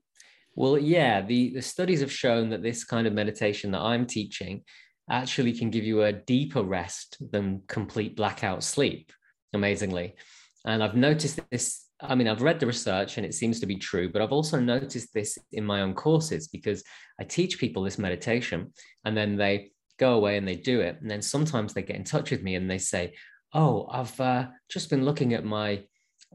[0.54, 4.62] Well, yeah, the, the studies have shown that this kind of meditation that I'm teaching
[5.08, 9.12] actually can give you a deeper rest than complete blackout sleep,
[9.52, 10.16] amazingly.
[10.64, 11.86] And I've noticed this.
[12.02, 14.58] I mean, I've read the research and it seems to be true, but I've also
[14.58, 16.82] noticed this in my own courses because
[17.20, 18.72] I teach people this meditation
[19.04, 20.98] and then they go away and they do it.
[21.00, 23.14] And then sometimes they get in touch with me and they say,
[23.52, 25.82] Oh, I've uh, just been looking at my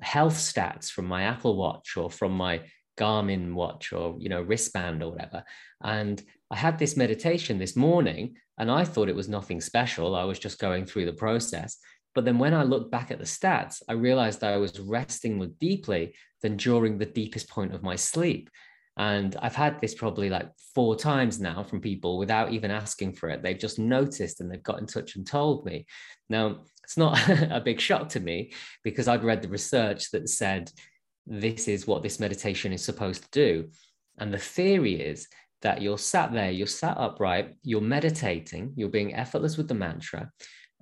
[0.01, 2.61] health stats from my Apple Watch or from my
[2.97, 5.43] Garmin watch or you know wristband or whatever.
[5.84, 10.16] And I had this meditation this morning and I thought it was nothing special.
[10.16, 11.78] I was just going through the process.
[12.16, 15.38] But then when I looked back at the stats, I realized that I was resting
[15.38, 18.49] more deeply than during the deepest point of my sleep.
[18.97, 23.30] And I've had this probably like four times now from people without even asking for
[23.30, 23.43] it.
[23.43, 25.86] They've just noticed and they've got in touch and told me.
[26.30, 28.53] Now, it's not a big shock to me
[28.84, 30.72] because I'd read the research that said
[31.28, 33.70] this is what this meditation is supposed to do.
[34.18, 35.28] And the theory is
[35.61, 40.30] that you're sat there, you're sat upright, you're meditating, you're being effortless with the mantra,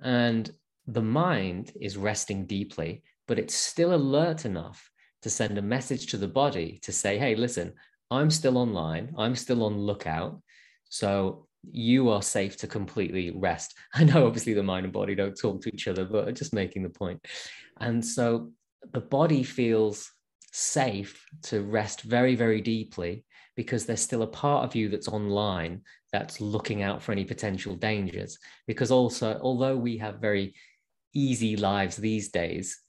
[0.02, 0.50] and
[0.86, 4.90] the mind is resting deeply, but it's still alert enough
[5.22, 7.72] to send a message to the body to say, hey, listen,
[8.10, 10.40] I'm still online, I'm still on lookout.
[10.90, 13.74] So you are safe to completely rest.
[13.94, 16.82] I know obviously the mind and body don't talk to each other, but just making
[16.82, 17.24] the point.
[17.80, 18.52] And so
[18.92, 20.10] the body feels
[20.52, 23.24] safe to rest very, very deeply
[23.56, 25.80] because there's still a part of you that's online
[26.12, 28.38] that's looking out for any potential dangers.
[28.66, 30.54] Because also, although we have very
[31.14, 32.80] easy lives these days,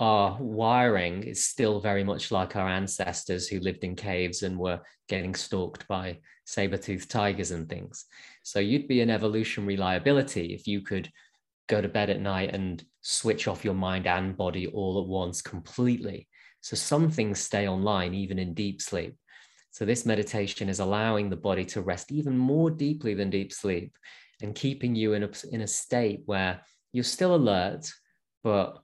[0.00, 4.80] our wiring is still very much like our ancestors who lived in caves and were
[5.08, 8.04] getting stalked by saber-toothed tigers and things.
[8.44, 11.10] So you'd be an evolutionary liability if you could
[11.68, 15.42] go to bed at night and switch off your mind and body all at once
[15.42, 16.28] completely.
[16.60, 19.16] So some things stay online even in deep sleep.
[19.70, 23.92] So this meditation is allowing the body to rest even more deeply than deep sleep
[24.42, 26.60] and keeping you in a, in a state where
[26.92, 27.90] you're still alert,
[28.42, 28.78] but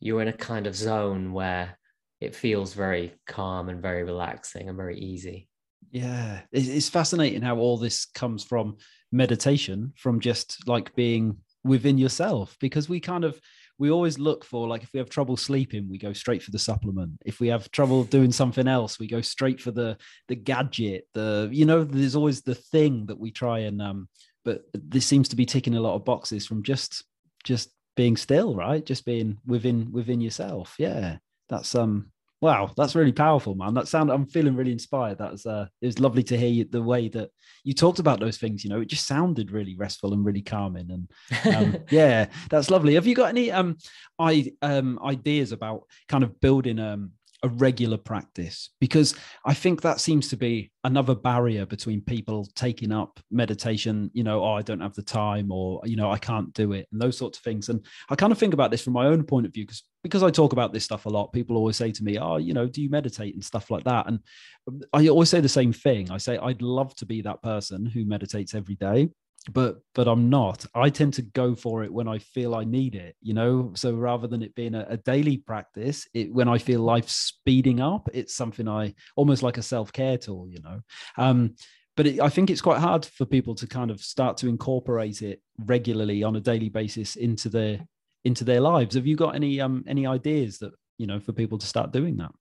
[0.00, 1.78] you're in a kind of zone where
[2.20, 5.48] it feels very calm and very relaxing and very easy.
[5.90, 8.76] Yeah, it's fascinating how all this comes from
[9.10, 13.40] meditation, from just like being within yourself, because we kind of
[13.78, 16.58] we always look for like if we have trouble sleeping we go straight for the
[16.58, 19.96] supplement if we have trouble doing something else we go straight for the
[20.26, 24.08] the gadget the you know there's always the thing that we try and um
[24.44, 27.04] but this seems to be ticking a lot of boxes from just
[27.44, 31.16] just being still right just being within within yourself yeah
[31.48, 32.10] that's um
[32.40, 33.74] Wow, that's really powerful, man.
[33.74, 35.18] That sound I'm feeling really inspired.
[35.18, 37.30] That was uh it was lovely to hear you, the way that
[37.64, 40.88] you talked about those things, you know, it just sounded really restful and really calming.
[40.90, 42.94] And um, yeah, that's lovely.
[42.94, 43.76] Have you got any um
[44.20, 47.10] I um ideas about kind of building um
[47.42, 49.14] a regular practice because
[49.44, 54.42] I think that seems to be another barrier between people taking up meditation, you know,
[54.42, 57.16] oh, I don't have the time or, you know, I can't do it and those
[57.16, 57.68] sorts of things.
[57.68, 60.22] And I kind of think about this from my own point of view because because
[60.22, 62.66] I talk about this stuff a lot, people always say to me, oh, you know,
[62.66, 64.06] do you meditate and stuff like that?
[64.06, 64.20] And
[64.68, 66.10] um, I always say the same thing.
[66.10, 69.10] I say, I'd love to be that person who meditates every day
[69.52, 70.64] but but i'm not.
[70.74, 73.72] I tend to go for it when i feel i need it you know?
[73.74, 77.80] So rather than it being a, a daily practice it when i feel life speeding
[77.80, 80.80] up it's something i almost like a self-care tool you know?
[81.16, 81.54] Um
[81.96, 85.22] but it, i think it's quite hard for people to kind of start to incorporate
[85.22, 87.80] it regularly on a daily basis into their
[88.24, 88.94] into their lives.
[88.94, 92.16] Have you got any um any ideas that you know for people to start doing
[92.18, 92.32] that?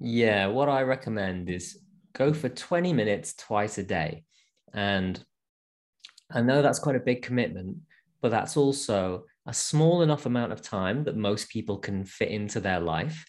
[0.00, 1.78] Yeah what i recommend is
[2.14, 4.24] go for 20 minutes twice a day
[4.72, 5.24] and
[6.30, 7.78] I know that's quite a big commitment,
[8.22, 12.60] but that's also a small enough amount of time that most people can fit into
[12.60, 13.24] their life.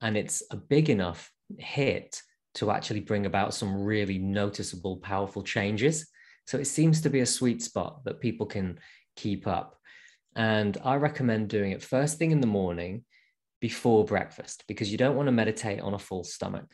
[0.00, 2.20] And it's a big enough hit
[2.54, 6.08] to actually bring about some really noticeable, powerful changes.
[6.46, 8.78] So it seems to be a sweet spot that people can
[9.16, 9.78] keep up.
[10.34, 13.04] And I recommend doing it first thing in the morning
[13.60, 16.66] before breakfast because you don't want to meditate on a full stomach.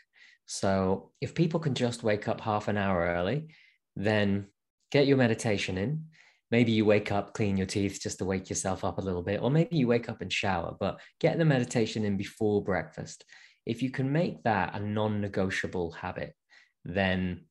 [0.46, 3.48] So if people can just wake up half an hour early,
[3.94, 4.46] then
[4.90, 6.04] get your meditation in.
[6.50, 9.42] Maybe you wake up, clean your teeth just to wake yourself up a little bit,
[9.42, 13.24] or maybe you wake up and shower, but get the meditation in before breakfast.
[13.66, 16.34] If you can make that a non negotiable habit,
[16.84, 17.44] then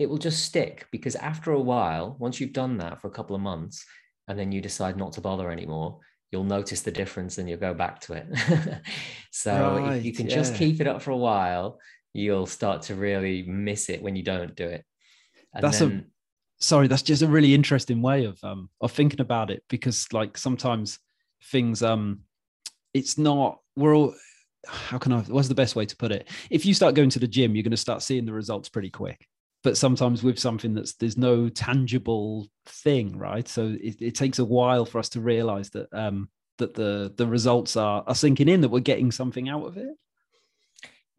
[0.00, 3.36] it will just stick because after a while, once you've done that for a couple
[3.36, 3.84] of months
[4.26, 6.00] and then you decide not to bother anymore,
[6.32, 8.26] you'll notice the difference and you'll go back to it.
[9.30, 11.78] so Right, if you can just keep it up for a while,
[12.14, 14.84] you'll start to really miss it when you don't do it.
[15.54, 16.06] And That's a- then,
[16.60, 20.36] sorry that's just a really interesting way of um of thinking about it because like
[20.36, 20.98] sometimes
[21.44, 22.20] things um
[22.92, 24.14] it's not we're all
[24.66, 26.28] how can i what's the best way to put it?
[26.50, 28.90] If you start going to the gym you're going to start seeing the results pretty
[28.90, 29.26] quick.
[29.62, 33.46] But sometimes with something that's there's no tangible thing right?
[33.46, 37.26] So it, it takes a while for us to realize that um that the the
[37.26, 39.96] results are are sinking in that we're getting something out of it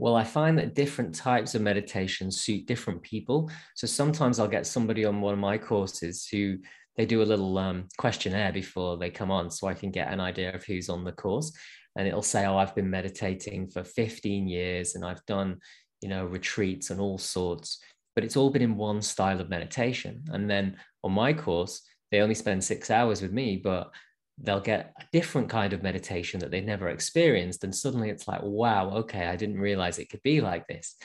[0.01, 3.51] Well, I find that different types of meditation suit different people.
[3.75, 6.57] So sometimes I'll get somebody on one of my courses who
[6.97, 10.19] they do a little um, questionnaire before they come on so I can get an
[10.19, 11.51] idea of who's on the course.
[11.95, 15.59] And it'll say, oh, I've been meditating for 15 years and I've done,
[16.01, 17.79] you know, retreats and all sorts,
[18.15, 20.23] but it's all been in one style of meditation.
[20.29, 21.79] And then on my course,
[22.09, 23.91] they only spend six hours with me, but
[24.37, 27.63] they'll get a different kind of meditation that they've never experienced.
[27.63, 30.95] And suddenly it's like, wow, okay, I didn't realize it could be like this.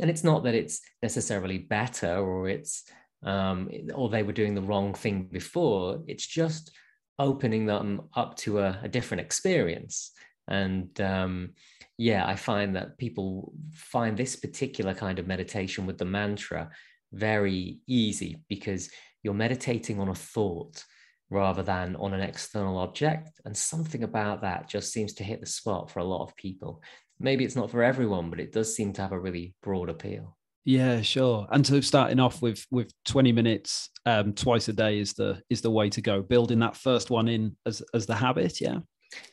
[0.00, 2.84] And it's not that it's necessarily better or it's,
[3.24, 6.02] um, or they were doing the wrong thing before.
[6.06, 6.70] It's just
[7.18, 10.12] opening them up to a, a different experience.
[10.46, 11.50] And um,
[11.98, 16.70] yeah, I find that people find this particular kind of meditation with the mantra
[17.12, 18.90] very easy because
[19.22, 20.84] you're meditating on a thought
[21.30, 23.40] rather than on an external object.
[23.44, 26.82] And something about that just seems to hit the spot for a lot of people.
[27.20, 30.36] Maybe it's not for everyone, but it does seem to have a really broad appeal.
[30.64, 31.46] Yeah, sure.
[31.50, 35.62] And so starting off with with 20 minutes um twice a day is the is
[35.62, 36.20] the way to go.
[36.22, 38.80] Building that first one in as as the habit, yeah.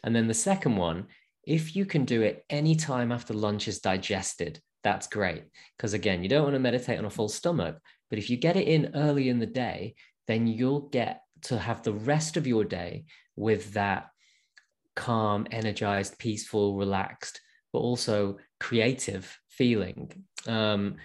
[0.03, 1.07] And then the second one,
[1.43, 5.43] if you can do it anytime after lunch is digested, that's great.
[5.75, 7.79] Because again, you don't want to meditate on a full stomach,
[8.09, 9.95] but if you get it in early in the day,
[10.27, 14.09] then you'll get to have the rest of your day with that
[14.95, 17.41] calm, energized, peaceful, relaxed,
[17.73, 20.11] but also creative feeling.
[20.47, 20.95] Um,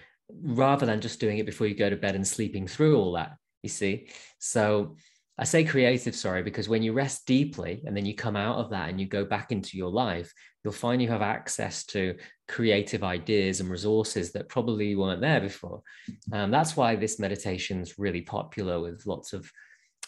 [0.43, 3.35] rather than just doing it before you go to bed and sleeping through all that,
[3.63, 4.07] you see.
[4.39, 4.95] So
[5.37, 8.69] I say creative, sorry, because when you rest deeply and then you come out of
[8.69, 10.31] that and you go back into your life,
[10.63, 12.15] you'll find you have access to
[12.47, 15.81] creative ideas and resources that probably weren't there before.
[16.31, 19.51] Um, that's why this meditation is really popular with lots of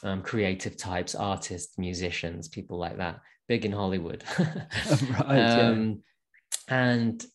[0.03, 4.23] um, creative types, artists, musicians, people like that, big in Hollywood.
[4.39, 4.67] right.
[5.29, 5.67] yeah.
[5.69, 6.03] um,
[6.67, 7.25] and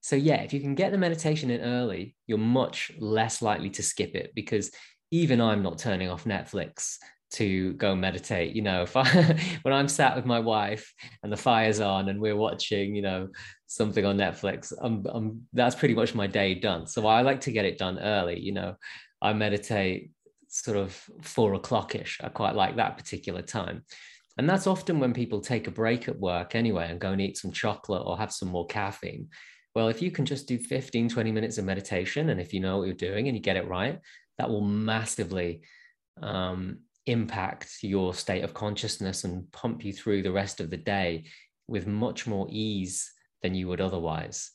[0.00, 3.82] so, yeah, if you can get the meditation in early, you're much less likely to
[3.82, 4.70] skip it because
[5.10, 6.96] even I'm not turning off Netflix
[7.32, 8.54] to go meditate.
[8.54, 9.04] You know, if I
[9.62, 13.28] when I'm sat with my wife and the fire's on and we're watching, you know,
[13.66, 16.86] something on Netflix, I'm, I'm that's pretty much my day done.
[16.86, 18.38] So I like to get it done early.
[18.38, 18.76] You know,
[19.20, 20.10] I meditate
[20.64, 20.92] sort of
[21.22, 22.22] four o'clockish.
[22.22, 23.84] I quite like that particular time.
[24.38, 27.38] And that's often when people take a break at work anyway and go and eat
[27.38, 29.28] some chocolate or have some more caffeine.
[29.74, 32.78] Well, if you can just do 15, 20 minutes of meditation, and if you know
[32.78, 33.98] what you're doing and you get it right,
[34.38, 35.62] that will massively
[36.22, 41.24] um, impact your state of consciousness and pump you through the rest of the day
[41.68, 43.10] with much more ease
[43.42, 44.50] than you would otherwise.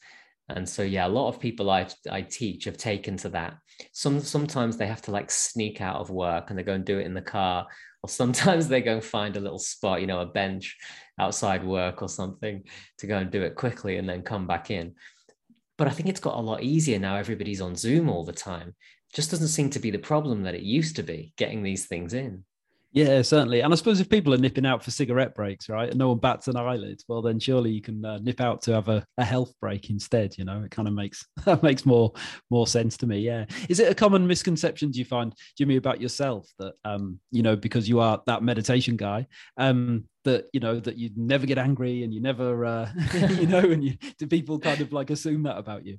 [0.55, 3.57] And so, yeah, a lot of people I, I teach have taken to that.
[3.93, 6.99] Some sometimes they have to like sneak out of work and they go and do
[6.99, 7.67] it in the car,
[8.03, 10.77] or sometimes they go and find a little spot, you know, a bench
[11.19, 12.63] outside work or something
[12.97, 14.95] to go and do it quickly and then come back in.
[15.77, 17.15] But I think it's got a lot easier now.
[17.15, 18.75] Everybody's on Zoom all the time.
[19.13, 22.13] Just doesn't seem to be the problem that it used to be getting these things
[22.13, 22.43] in.
[22.93, 23.61] Yeah, certainly.
[23.61, 26.19] And I suppose if people are nipping out for cigarette breaks, right, and no one
[26.19, 29.23] bats an eyelid, well, then surely you can uh, nip out to have a, a
[29.23, 30.37] health break instead.
[30.37, 32.11] You know, it kind of makes that makes more
[32.49, 33.19] more sense to me.
[33.19, 33.45] Yeah.
[33.69, 37.55] Is it a common misconception do you find, Jimmy, about yourself that um, you know,
[37.55, 39.25] because you are that meditation guy,
[39.55, 43.59] um, that you know that you never get angry and you never, uh, you know,
[43.59, 45.97] and you do people kind of like assume that about you?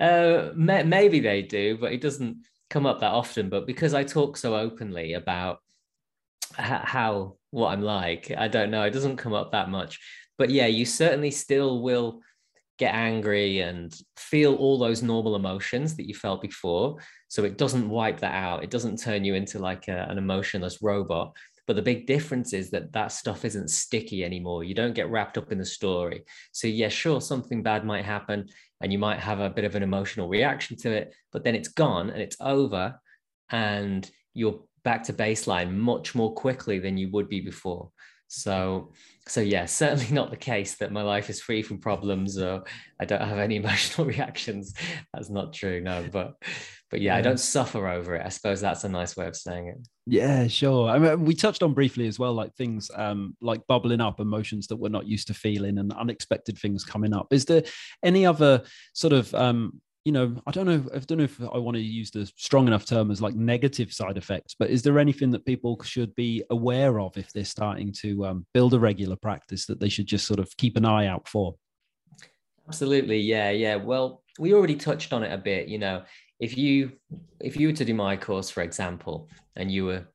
[0.00, 2.38] Uh, may, maybe they do, but it doesn't
[2.70, 3.50] come up that often.
[3.50, 5.58] But because I talk so openly about
[6.56, 8.32] how what I'm like.
[8.36, 8.82] I don't know.
[8.82, 10.00] It doesn't come up that much.
[10.38, 12.20] But yeah, you certainly still will
[12.78, 16.96] get angry and feel all those normal emotions that you felt before.
[17.28, 18.64] So it doesn't wipe that out.
[18.64, 21.36] It doesn't turn you into like a, an emotionless robot.
[21.66, 24.64] But the big difference is that that stuff isn't sticky anymore.
[24.64, 26.24] You don't get wrapped up in the story.
[26.52, 28.48] So, yeah, sure, something bad might happen
[28.80, 31.68] and you might have a bit of an emotional reaction to it, but then it's
[31.68, 33.00] gone and it's over
[33.50, 37.90] and you're back to baseline much more quickly than you would be before.
[38.28, 38.92] So
[39.26, 42.64] so yeah, certainly not the case that my life is free from problems or
[43.00, 44.74] I don't have any emotional reactions.
[45.12, 46.06] That's not true, no.
[46.10, 46.34] But
[46.90, 48.24] but yeah, yeah, I don't suffer over it.
[48.24, 49.88] I suppose that's a nice way of saying it.
[50.06, 50.88] Yeah, sure.
[50.88, 54.68] I mean, we touched on briefly as well, like things um, like bubbling up, emotions
[54.68, 57.32] that we're not used to feeling, and unexpected things coming up.
[57.32, 57.64] Is there
[58.04, 58.62] any other
[58.92, 61.82] sort of um, you know, I don't know, I don't know if I want to
[61.82, 65.46] use the strong enough term as like negative side effects, but is there anything that
[65.46, 69.80] people should be aware of if they're starting to um, build a regular practice that
[69.80, 71.54] they should just sort of keep an eye out for?
[72.68, 73.76] Absolutely, yeah, yeah.
[73.76, 75.68] Well, we already touched on it a bit.
[75.68, 76.02] You know,
[76.38, 76.92] if you
[77.40, 80.06] if you were to do my course, for example, and you were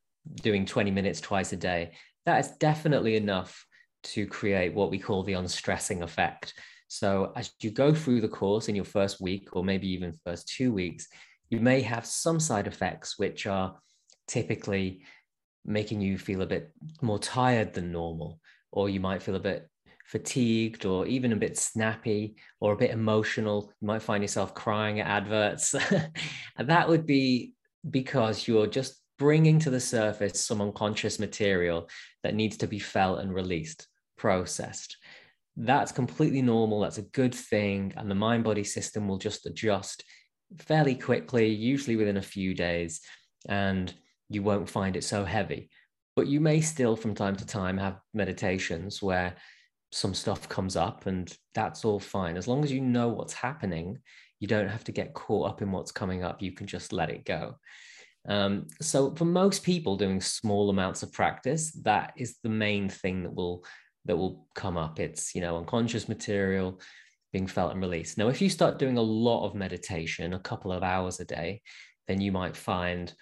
[0.42, 1.92] doing twenty minutes twice a day,
[2.26, 3.66] that is definitely enough
[4.02, 6.54] to create what we call the unstressing effect.
[6.90, 10.48] So as you go through the course in your first week, or maybe even first
[10.48, 11.06] two weeks,
[11.48, 13.76] you may have some side effects which are
[14.26, 15.04] typically
[15.64, 18.40] making you feel a bit more tired than normal,
[18.72, 19.68] or you might feel a bit
[20.04, 23.72] fatigued or even a bit snappy or a bit emotional.
[23.80, 25.76] You might find yourself crying at adverts.
[25.92, 26.10] and
[26.68, 27.54] that would be
[27.88, 31.88] because you're just bringing to the surface some unconscious material
[32.24, 33.86] that needs to be felt and released,
[34.16, 34.96] processed
[35.56, 36.80] that's completely normal.
[36.80, 37.92] That's a good thing.
[37.96, 40.04] And the mind body system will just adjust
[40.58, 43.00] fairly quickly, usually within a few days,
[43.48, 43.92] and
[44.28, 45.70] you won't find it so heavy.
[46.16, 49.36] But you may still, from time to time, have meditations where
[49.92, 52.36] some stuff comes up, and that's all fine.
[52.36, 53.98] As long as you know what's happening,
[54.38, 56.42] you don't have to get caught up in what's coming up.
[56.42, 57.56] You can just let it go.
[58.28, 63.22] Um, so, for most people doing small amounts of practice, that is the main thing
[63.22, 63.64] that will
[64.10, 64.98] that will come up.
[64.98, 66.80] It's, you know, unconscious material
[67.32, 68.18] being felt and released.
[68.18, 71.62] Now, if you start doing a lot of meditation, a couple of hours a day,
[72.08, 73.14] then you might find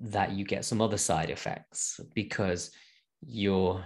[0.00, 2.70] that you get some other side effects because
[3.26, 3.84] your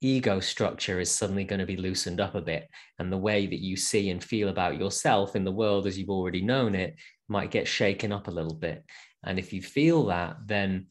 [0.00, 2.68] ego structure is suddenly going to be loosened up a bit.
[3.00, 6.08] And the way that you see and feel about yourself in the world as you've
[6.08, 6.94] already known it
[7.28, 8.84] might get shaken up a little bit.
[9.24, 10.86] And if you feel that, then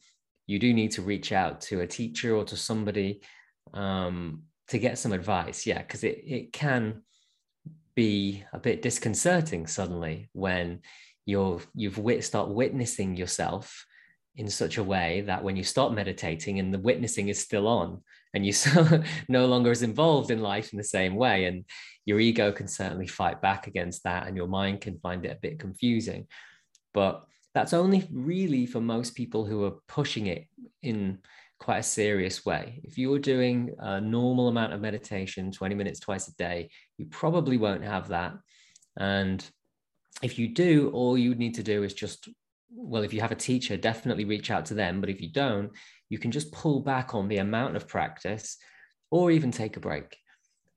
[0.46, 3.22] you do need to reach out to a teacher or to somebody
[3.74, 5.66] um, to get some advice.
[5.66, 7.02] Yeah, because it it can
[7.94, 10.80] be a bit disconcerting suddenly when
[11.26, 13.86] you're you've wit- start witnessing yourself
[14.36, 18.00] in such a way that when you start meditating and the witnessing is still on
[18.34, 21.64] and you so no longer is involved in life in the same way and
[22.06, 25.40] your ego can certainly fight back against that and your mind can find it a
[25.42, 26.26] bit confusing
[26.94, 30.46] but that's only really for most people who are pushing it
[30.82, 31.18] in
[31.58, 32.80] quite a serious way.
[32.84, 37.56] If you're doing a normal amount of meditation, 20 minutes twice a day, you probably
[37.56, 38.34] won't have that.
[38.96, 39.44] And
[40.22, 42.28] if you do, all you need to do is just,
[42.70, 45.00] well, if you have a teacher, definitely reach out to them.
[45.00, 45.70] But if you don't,
[46.08, 48.56] you can just pull back on the amount of practice
[49.10, 50.16] or even take a break.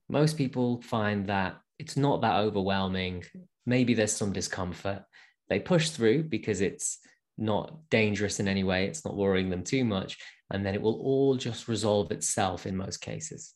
[0.10, 3.24] Most people find that it's not that overwhelming.
[3.66, 5.04] Maybe there's some discomfort.
[5.50, 7.00] They push through because it's
[7.38, 10.18] not dangerous in any way, it's not worrying them too much
[10.52, 13.54] and then it will all just resolve itself in most cases.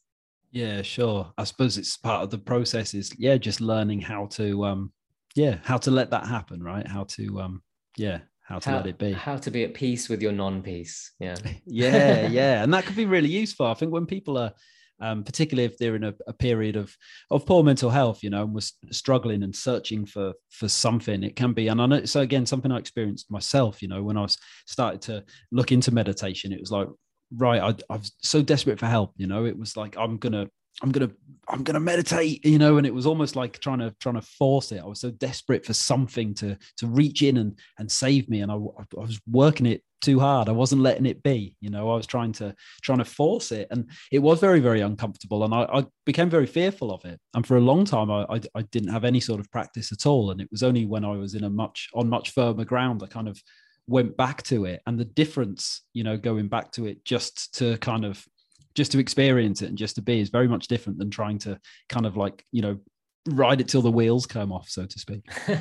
[0.52, 1.32] Yeah sure.
[1.38, 4.92] I suppose it's part of the process is yeah just learning how to um
[5.36, 6.88] yeah how to let that happen right?
[6.88, 7.62] How to um
[7.98, 9.12] yeah how to how, let it be.
[9.12, 11.36] how to be at peace with your non-peace yeah.
[11.66, 13.66] Yeah yeah and that could be really useful.
[13.66, 14.54] I think when people are
[15.00, 16.96] um, particularly if they're in a, a, period of
[17.30, 21.24] of poor mental health, you know, and was struggling and searching for for something.
[21.24, 23.82] It can be, and I know so again, something I experienced myself.
[23.82, 24.38] You know, when I was
[24.68, 26.88] started to look into meditation, it was like,
[27.36, 29.14] right, I, I was so desperate for help.
[29.18, 30.48] You know, it was like I'm gonna
[30.82, 31.12] I'm gonna
[31.48, 34.72] I'm gonna meditate, you know, and it was almost like trying to trying to force
[34.72, 34.82] it.
[34.82, 38.52] I was so desperate for something to to reach in and and save me, and
[38.52, 40.50] I, I was working it too hard.
[40.50, 41.90] I wasn't letting it be, you know.
[41.90, 45.54] I was trying to trying to force it, and it was very very uncomfortable, and
[45.54, 47.20] I, I became very fearful of it.
[47.34, 50.06] And for a long time, I, I I didn't have any sort of practice at
[50.06, 53.02] all, and it was only when I was in a much on much firmer ground
[53.02, 53.42] I kind of
[53.88, 57.78] went back to it, and the difference, you know, going back to it just to
[57.78, 58.26] kind of
[58.76, 61.60] just to experience it and just to be is very much different than trying to
[61.90, 62.78] kind of like you know
[63.30, 65.24] ride it till the wheels come off so to speak.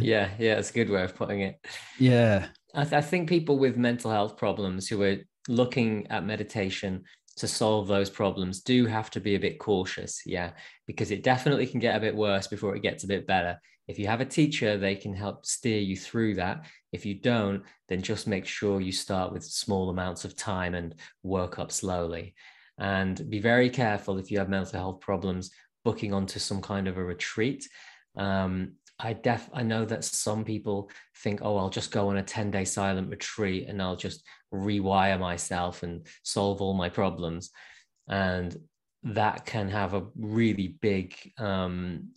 [0.00, 1.58] Yeah yeah it's a good way of putting it.
[1.98, 2.46] Yeah.
[2.74, 5.16] I, th- I think people with mental health problems who are
[5.48, 7.04] looking at meditation
[7.36, 10.52] to solve those problems do have to be a bit cautious yeah
[10.86, 13.58] because it definitely can get a bit worse before it gets a bit better.
[13.88, 17.62] If you have a teacher they can help steer you through that if you don't,
[17.88, 22.34] then just make sure you start with small amounts of time and work up slowly.
[22.78, 25.50] And be very careful if you have mental health problems
[25.84, 27.68] booking onto some kind of a retreat.
[28.16, 32.22] Um, I def I know that some people think, oh, I'll just go on a
[32.22, 37.50] 10 day silent retreat and I'll just rewire myself and solve all my problems.
[38.08, 38.56] And
[39.02, 42.10] that can have a really big um,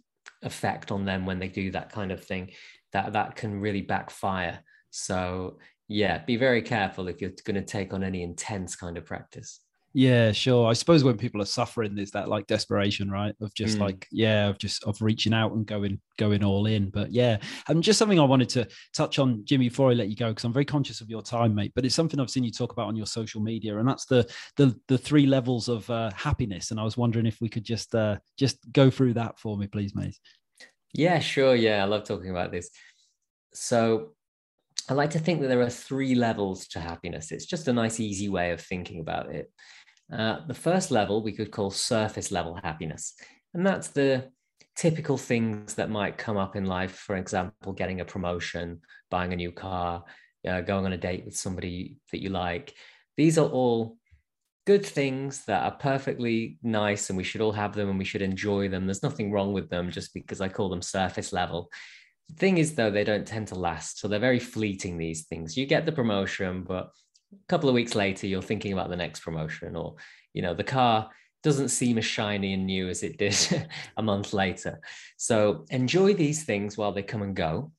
[0.43, 2.51] effect on them when they do that kind of thing.
[2.93, 4.59] That that can really backfire.
[4.89, 9.05] So yeah, be very careful if you're going to take on any intense kind of
[9.05, 9.61] practice.
[9.93, 10.67] Yeah, sure.
[10.67, 13.33] I suppose when people are suffering, there's that like desperation, right?
[13.41, 13.81] Of just mm.
[13.81, 16.91] like, yeah, of just of reaching out and going going all in.
[16.91, 20.15] But yeah, and just something I wanted to touch on, Jimmy, before I let you
[20.15, 21.71] go, because I'm very conscious of your time, mate.
[21.73, 24.29] But it's something I've seen you talk about on your social media, and that's the
[24.57, 26.69] the the three levels of uh, happiness.
[26.69, 29.65] And I was wondering if we could just uh, just go through that for me,
[29.65, 30.19] please, mate.
[30.93, 31.55] Yeah, sure.
[31.55, 32.69] Yeah, I love talking about this.
[33.53, 34.13] So
[34.89, 37.31] I like to think that there are three levels to happiness.
[37.31, 39.51] It's just a nice, easy way of thinking about it.
[40.11, 43.13] Uh, the first level we could call surface level happiness.
[43.53, 44.29] And that's the
[44.75, 46.91] typical things that might come up in life.
[46.91, 50.05] For example, getting a promotion, buying a new car,
[50.47, 52.73] uh, going on a date with somebody that you like.
[53.17, 53.97] These are all
[54.68, 58.22] good things that are perfectly nice and we should all have them and we should
[58.22, 58.86] enjoy them.
[58.86, 61.72] There's nothing wrong with them just because I call them surface level.
[62.28, 63.99] The thing is, though, they don't tend to last.
[63.99, 65.55] So they're very fleeting, these things.
[65.55, 66.91] You get the promotion, but
[67.34, 69.95] a couple of weeks later you're thinking about the next promotion or
[70.34, 71.09] you know the car
[71.43, 73.36] doesn't seem as shiny and new as it did
[73.97, 74.80] a month later
[75.18, 77.72] so enjoy these things while they come and go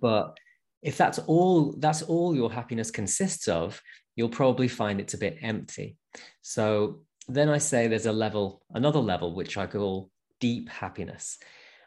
[0.00, 0.36] but
[0.82, 3.80] if that's all that's all your happiness consists of
[4.16, 5.96] you'll probably find it's a bit empty
[6.42, 10.10] so then i say there's a level another level which i call
[10.40, 11.38] deep happiness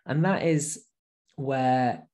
[0.05, 0.85] and that is
[1.35, 2.07] where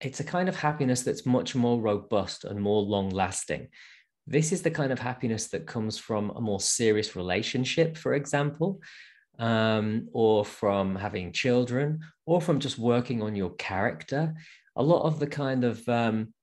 [0.00, 3.68] it's a kind of happiness that's much more robust and more long lasting.
[4.26, 8.80] This is the kind of happiness that comes from a more serious relationship, for example,
[9.38, 14.34] um, or from having children, or from just working on your character.
[14.76, 16.34] A lot of the kind of um,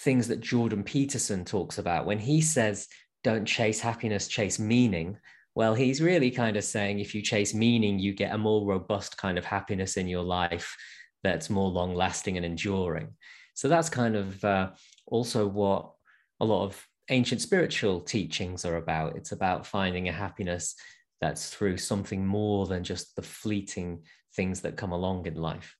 [0.00, 2.88] things that Jordan Peterson talks about when he says,
[3.22, 5.18] don't chase happiness, chase meaning.
[5.54, 9.16] Well, he's really kind of saying if you chase meaning, you get a more robust
[9.18, 10.74] kind of happiness in your life
[11.22, 13.08] that's more long lasting and enduring.
[13.54, 14.70] So that's kind of uh,
[15.06, 15.92] also what
[16.40, 19.16] a lot of ancient spiritual teachings are about.
[19.16, 20.76] It's about finding a happiness
[21.20, 25.76] that's through something more than just the fleeting things that come along in life.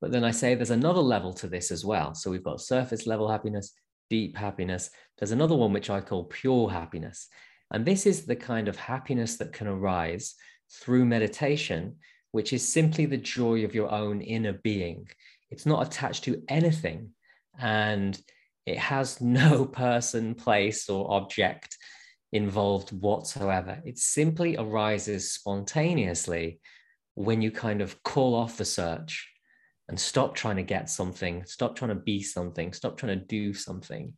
[0.00, 2.14] But then I say there's another level to this as well.
[2.14, 3.72] So we've got surface level happiness,
[4.10, 4.90] deep happiness.
[5.18, 7.28] There's another one which I call pure happiness.
[7.72, 10.34] And this is the kind of happiness that can arise
[10.70, 11.96] through meditation
[12.32, 15.08] which is simply the joy of your own inner being.
[15.50, 17.10] It's not attached to anything
[17.58, 18.20] and
[18.66, 21.76] it has no person, place, or object
[22.32, 23.80] involved whatsoever.
[23.84, 26.60] It simply arises spontaneously
[27.14, 29.28] when you kind of call off the search
[29.88, 33.54] and stop trying to get something, stop trying to be something, stop trying to do
[33.54, 34.12] something,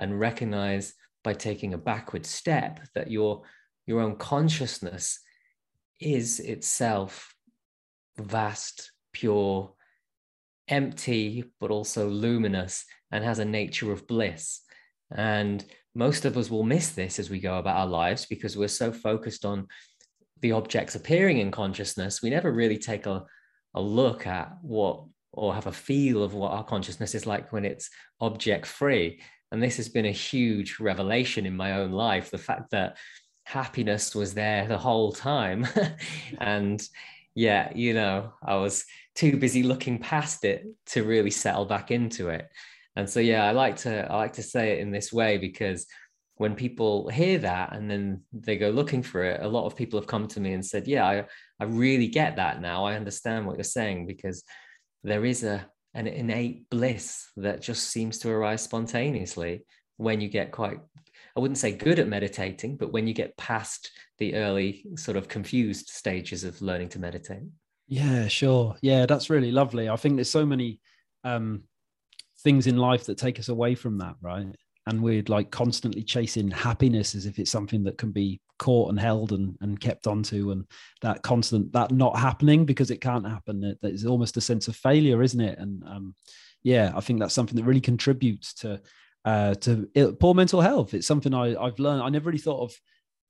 [0.00, 3.42] and recognize by taking a backward step that your
[3.86, 5.20] your own consciousness
[6.00, 7.34] is itself
[8.18, 9.72] vast, pure,
[10.68, 14.60] empty, but also luminous and has a nature of bliss.
[15.14, 15.64] And
[15.94, 18.92] most of us will miss this as we go about our lives because we're so
[18.92, 19.66] focused on
[20.40, 22.22] the objects appearing in consciousness.
[22.22, 23.24] We never really take a,
[23.74, 27.64] a look at what or have a feel of what our consciousness is like when
[27.64, 29.20] it's object free.
[29.50, 32.96] And this has been a huge revelation in my own life the fact that
[33.44, 35.66] happiness was there the whole time.
[36.38, 36.82] and
[37.34, 42.28] yeah, you know, I was too busy looking past it to really settle back into
[42.28, 42.48] it.
[42.96, 45.86] And so yeah, I like to I like to say it in this way because
[46.42, 49.96] when people hear that and then they go looking for it, a lot of people
[50.00, 51.24] have come to me and said, "Yeah, I
[51.60, 52.84] I really get that now.
[52.84, 54.42] I understand what you're saying because
[55.04, 55.64] there is a
[55.94, 59.64] an innate bliss that just seems to arise spontaneously
[59.98, 60.80] when you get quite
[61.36, 65.28] I wouldn't say good at meditating, but when you get past the early sort of
[65.28, 67.44] confused stages of learning to meditate.
[67.86, 68.74] Yeah, sure.
[68.82, 69.88] Yeah, that's really lovely.
[69.88, 70.80] I think there's so many
[71.22, 71.62] um,
[72.42, 74.56] things in life that take us away from that, right?
[74.86, 78.98] And we're like constantly chasing happiness as if it's something that can be caught and
[78.98, 80.50] held and, and kept onto.
[80.50, 80.64] And
[81.02, 84.76] that constant, that not happening because it can't happen, it, it's almost a sense of
[84.76, 85.58] failure, isn't it?
[85.58, 86.14] And um,
[86.62, 88.80] yeah, I think that's something that really contributes to
[89.24, 89.86] uh, to
[90.18, 90.94] poor mental health.
[90.94, 92.02] It's something I, I've learned.
[92.02, 92.74] I never really thought of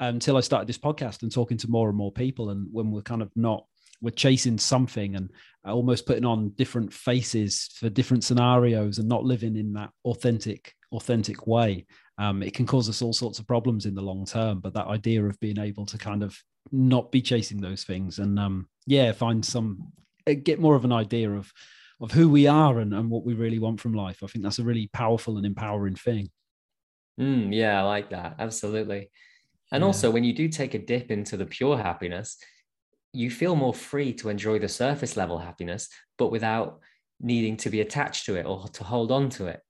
[0.01, 2.51] until I started this podcast and talking to more and more people.
[2.51, 3.67] And when we're kind of not,
[4.01, 5.31] we're chasing something and
[5.65, 11.47] almost putting on different faces for different scenarios and not living in that authentic, authentic
[11.47, 11.86] way.
[12.18, 14.61] Um, it can cause us all sorts of problems in the long term.
[14.61, 16.38] But that idea of being able to kind of
[16.70, 19.93] not be chasing those things and um, yeah, find some,
[20.45, 21.53] get more of an idea of
[22.01, 24.24] of who we are and, and what we really want from life.
[24.24, 26.30] I think that's a really powerful and empowering thing.
[27.20, 28.36] Mm, yeah, I like that.
[28.40, 29.11] Absolutely.
[29.70, 29.86] And Yeah.
[29.86, 32.38] also, when you do take a dip into the pure happiness,
[33.12, 35.88] you feel more free to enjoy the surface level happiness,
[36.18, 36.80] but without
[37.20, 39.61] needing to be attached to it or to hold on to it.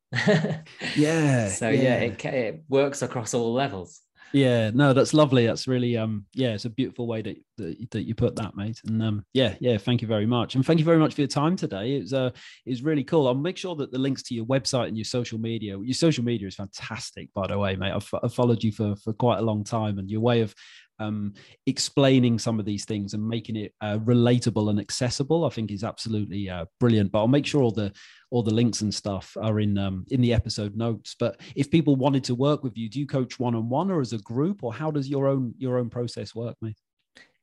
[0.96, 2.00] Yeah, so yeah, yeah.
[2.00, 4.00] it, it works across all levels.
[4.32, 5.46] Yeah, no, that's lovely.
[5.46, 8.80] That's really um yeah, it's a beautiful way that that, that you put that, mate.
[8.86, 10.54] And um yeah, yeah, thank you very much.
[10.54, 11.96] And thank you very much for your time today.
[11.96, 12.30] It was uh
[12.64, 13.26] it was really cool.
[13.26, 15.78] I'll make sure that the links to your website and your social media.
[15.78, 17.92] Your social media is fantastic, by the way, mate.
[17.92, 20.54] I've, I've followed you for for quite a long time and your way of
[21.03, 21.32] um
[21.66, 25.84] explaining some of these things and making it uh, relatable and accessible i think is
[25.84, 27.92] absolutely uh, brilliant but i'll make sure all the
[28.32, 31.14] all the links and stuff are in um, in the episode notes.
[31.18, 34.00] But if people wanted to work with you, do you coach one on one or
[34.00, 36.78] as a group, or how does your own your own process work, mate?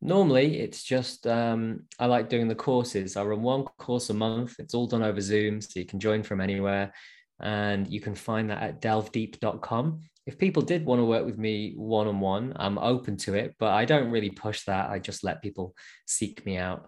[0.01, 3.17] Normally, it's just um, I like doing the courses.
[3.17, 4.55] I run one course a month.
[4.57, 6.91] It's all done over Zoom, so you can join from anywhere.
[7.39, 10.01] And you can find that at delvedeep.com.
[10.29, 13.55] If people did want to work with me one on one, I'm open to it,
[13.57, 14.91] but I don't really push that.
[14.91, 15.73] I just let people
[16.05, 16.87] seek me out.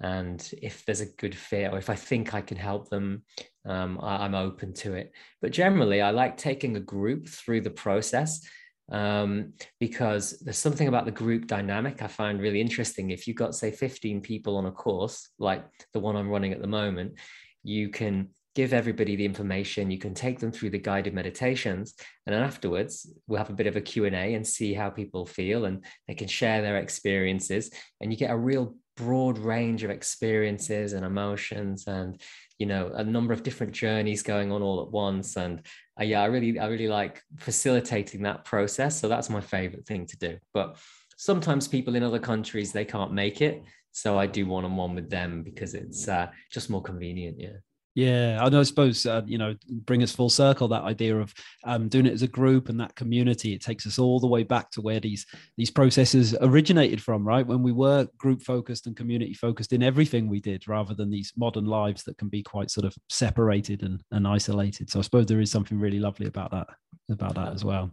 [0.00, 3.22] And if there's a good fit or if I think I can help them,
[3.64, 5.10] um, I, I'm open to it.
[5.40, 8.46] But generally, I like taking a group through the process
[8.90, 13.08] um, because there's something about the group dynamic I find really interesting.
[13.08, 15.64] If you've got, say, 15 people on a course, like
[15.94, 17.14] the one I'm running at the moment,
[17.62, 19.90] you can give everybody the information.
[19.90, 21.94] You can take them through the guided meditations
[22.26, 25.64] and then afterwards we'll have a bit of a q&a and see how people feel
[25.64, 30.92] and they can share their experiences and you get a real broad range of experiences
[30.92, 32.20] and emotions and
[32.58, 35.36] you know a number of different journeys going on all at once.
[35.36, 35.62] And
[36.00, 39.00] uh, yeah i really i really like facilitating that process.
[39.00, 40.38] So that's my favorite thing to do.
[40.52, 40.76] But
[41.16, 43.62] sometimes people in other countries they can't make it.
[43.92, 47.58] So i do one-on-one with them because it's uh, just more convenient yeah
[47.94, 48.60] Yeah, I know.
[48.60, 50.66] I suppose uh, you know, bring us full circle.
[50.68, 51.34] That idea of
[51.64, 53.52] um, doing it as a group and that community.
[53.52, 55.26] It takes us all the way back to where these
[55.58, 57.46] these processes originated from, right?
[57.46, 61.34] When we were group focused and community focused in everything we did, rather than these
[61.36, 64.88] modern lives that can be quite sort of separated and, and isolated.
[64.88, 66.68] So I suppose there is something really lovely about that
[67.10, 67.90] about that as well.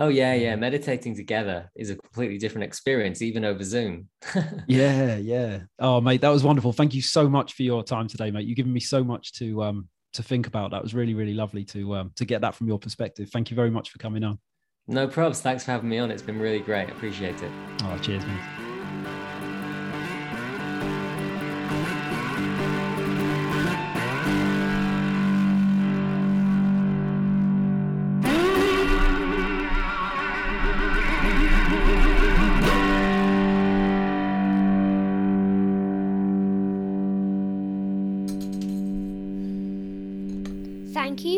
[0.00, 0.54] Oh yeah, yeah.
[0.54, 4.08] Meditating together is a completely different experience, even over Zoom.
[4.68, 5.60] Yeah, yeah.
[5.78, 6.72] Oh, mate, that was wonderful.
[6.72, 8.46] Thank you so much for your time today, mate.
[8.46, 10.70] You've given me so much to um to think about.
[10.70, 13.30] That was really, really lovely to um to get that from your perspective.
[13.32, 14.38] Thank you very much for coming on.
[14.86, 15.40] no probs.
[15.40, 16.10] Thanks for having me on.
[16.10, 16.90] It's been really great.
[16.90, 17.50] Appreciate it.
[17.82, 18.57] Oh, cheers, mate.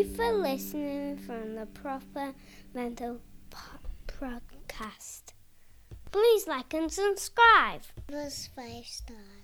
[0.03, 2.33] For listening from the Proper
[2.73, 5.33] Mental po- Podcast.
[6.11, 7.81] Please like and subscribe.
[8.07, 9.40] Give us five stars.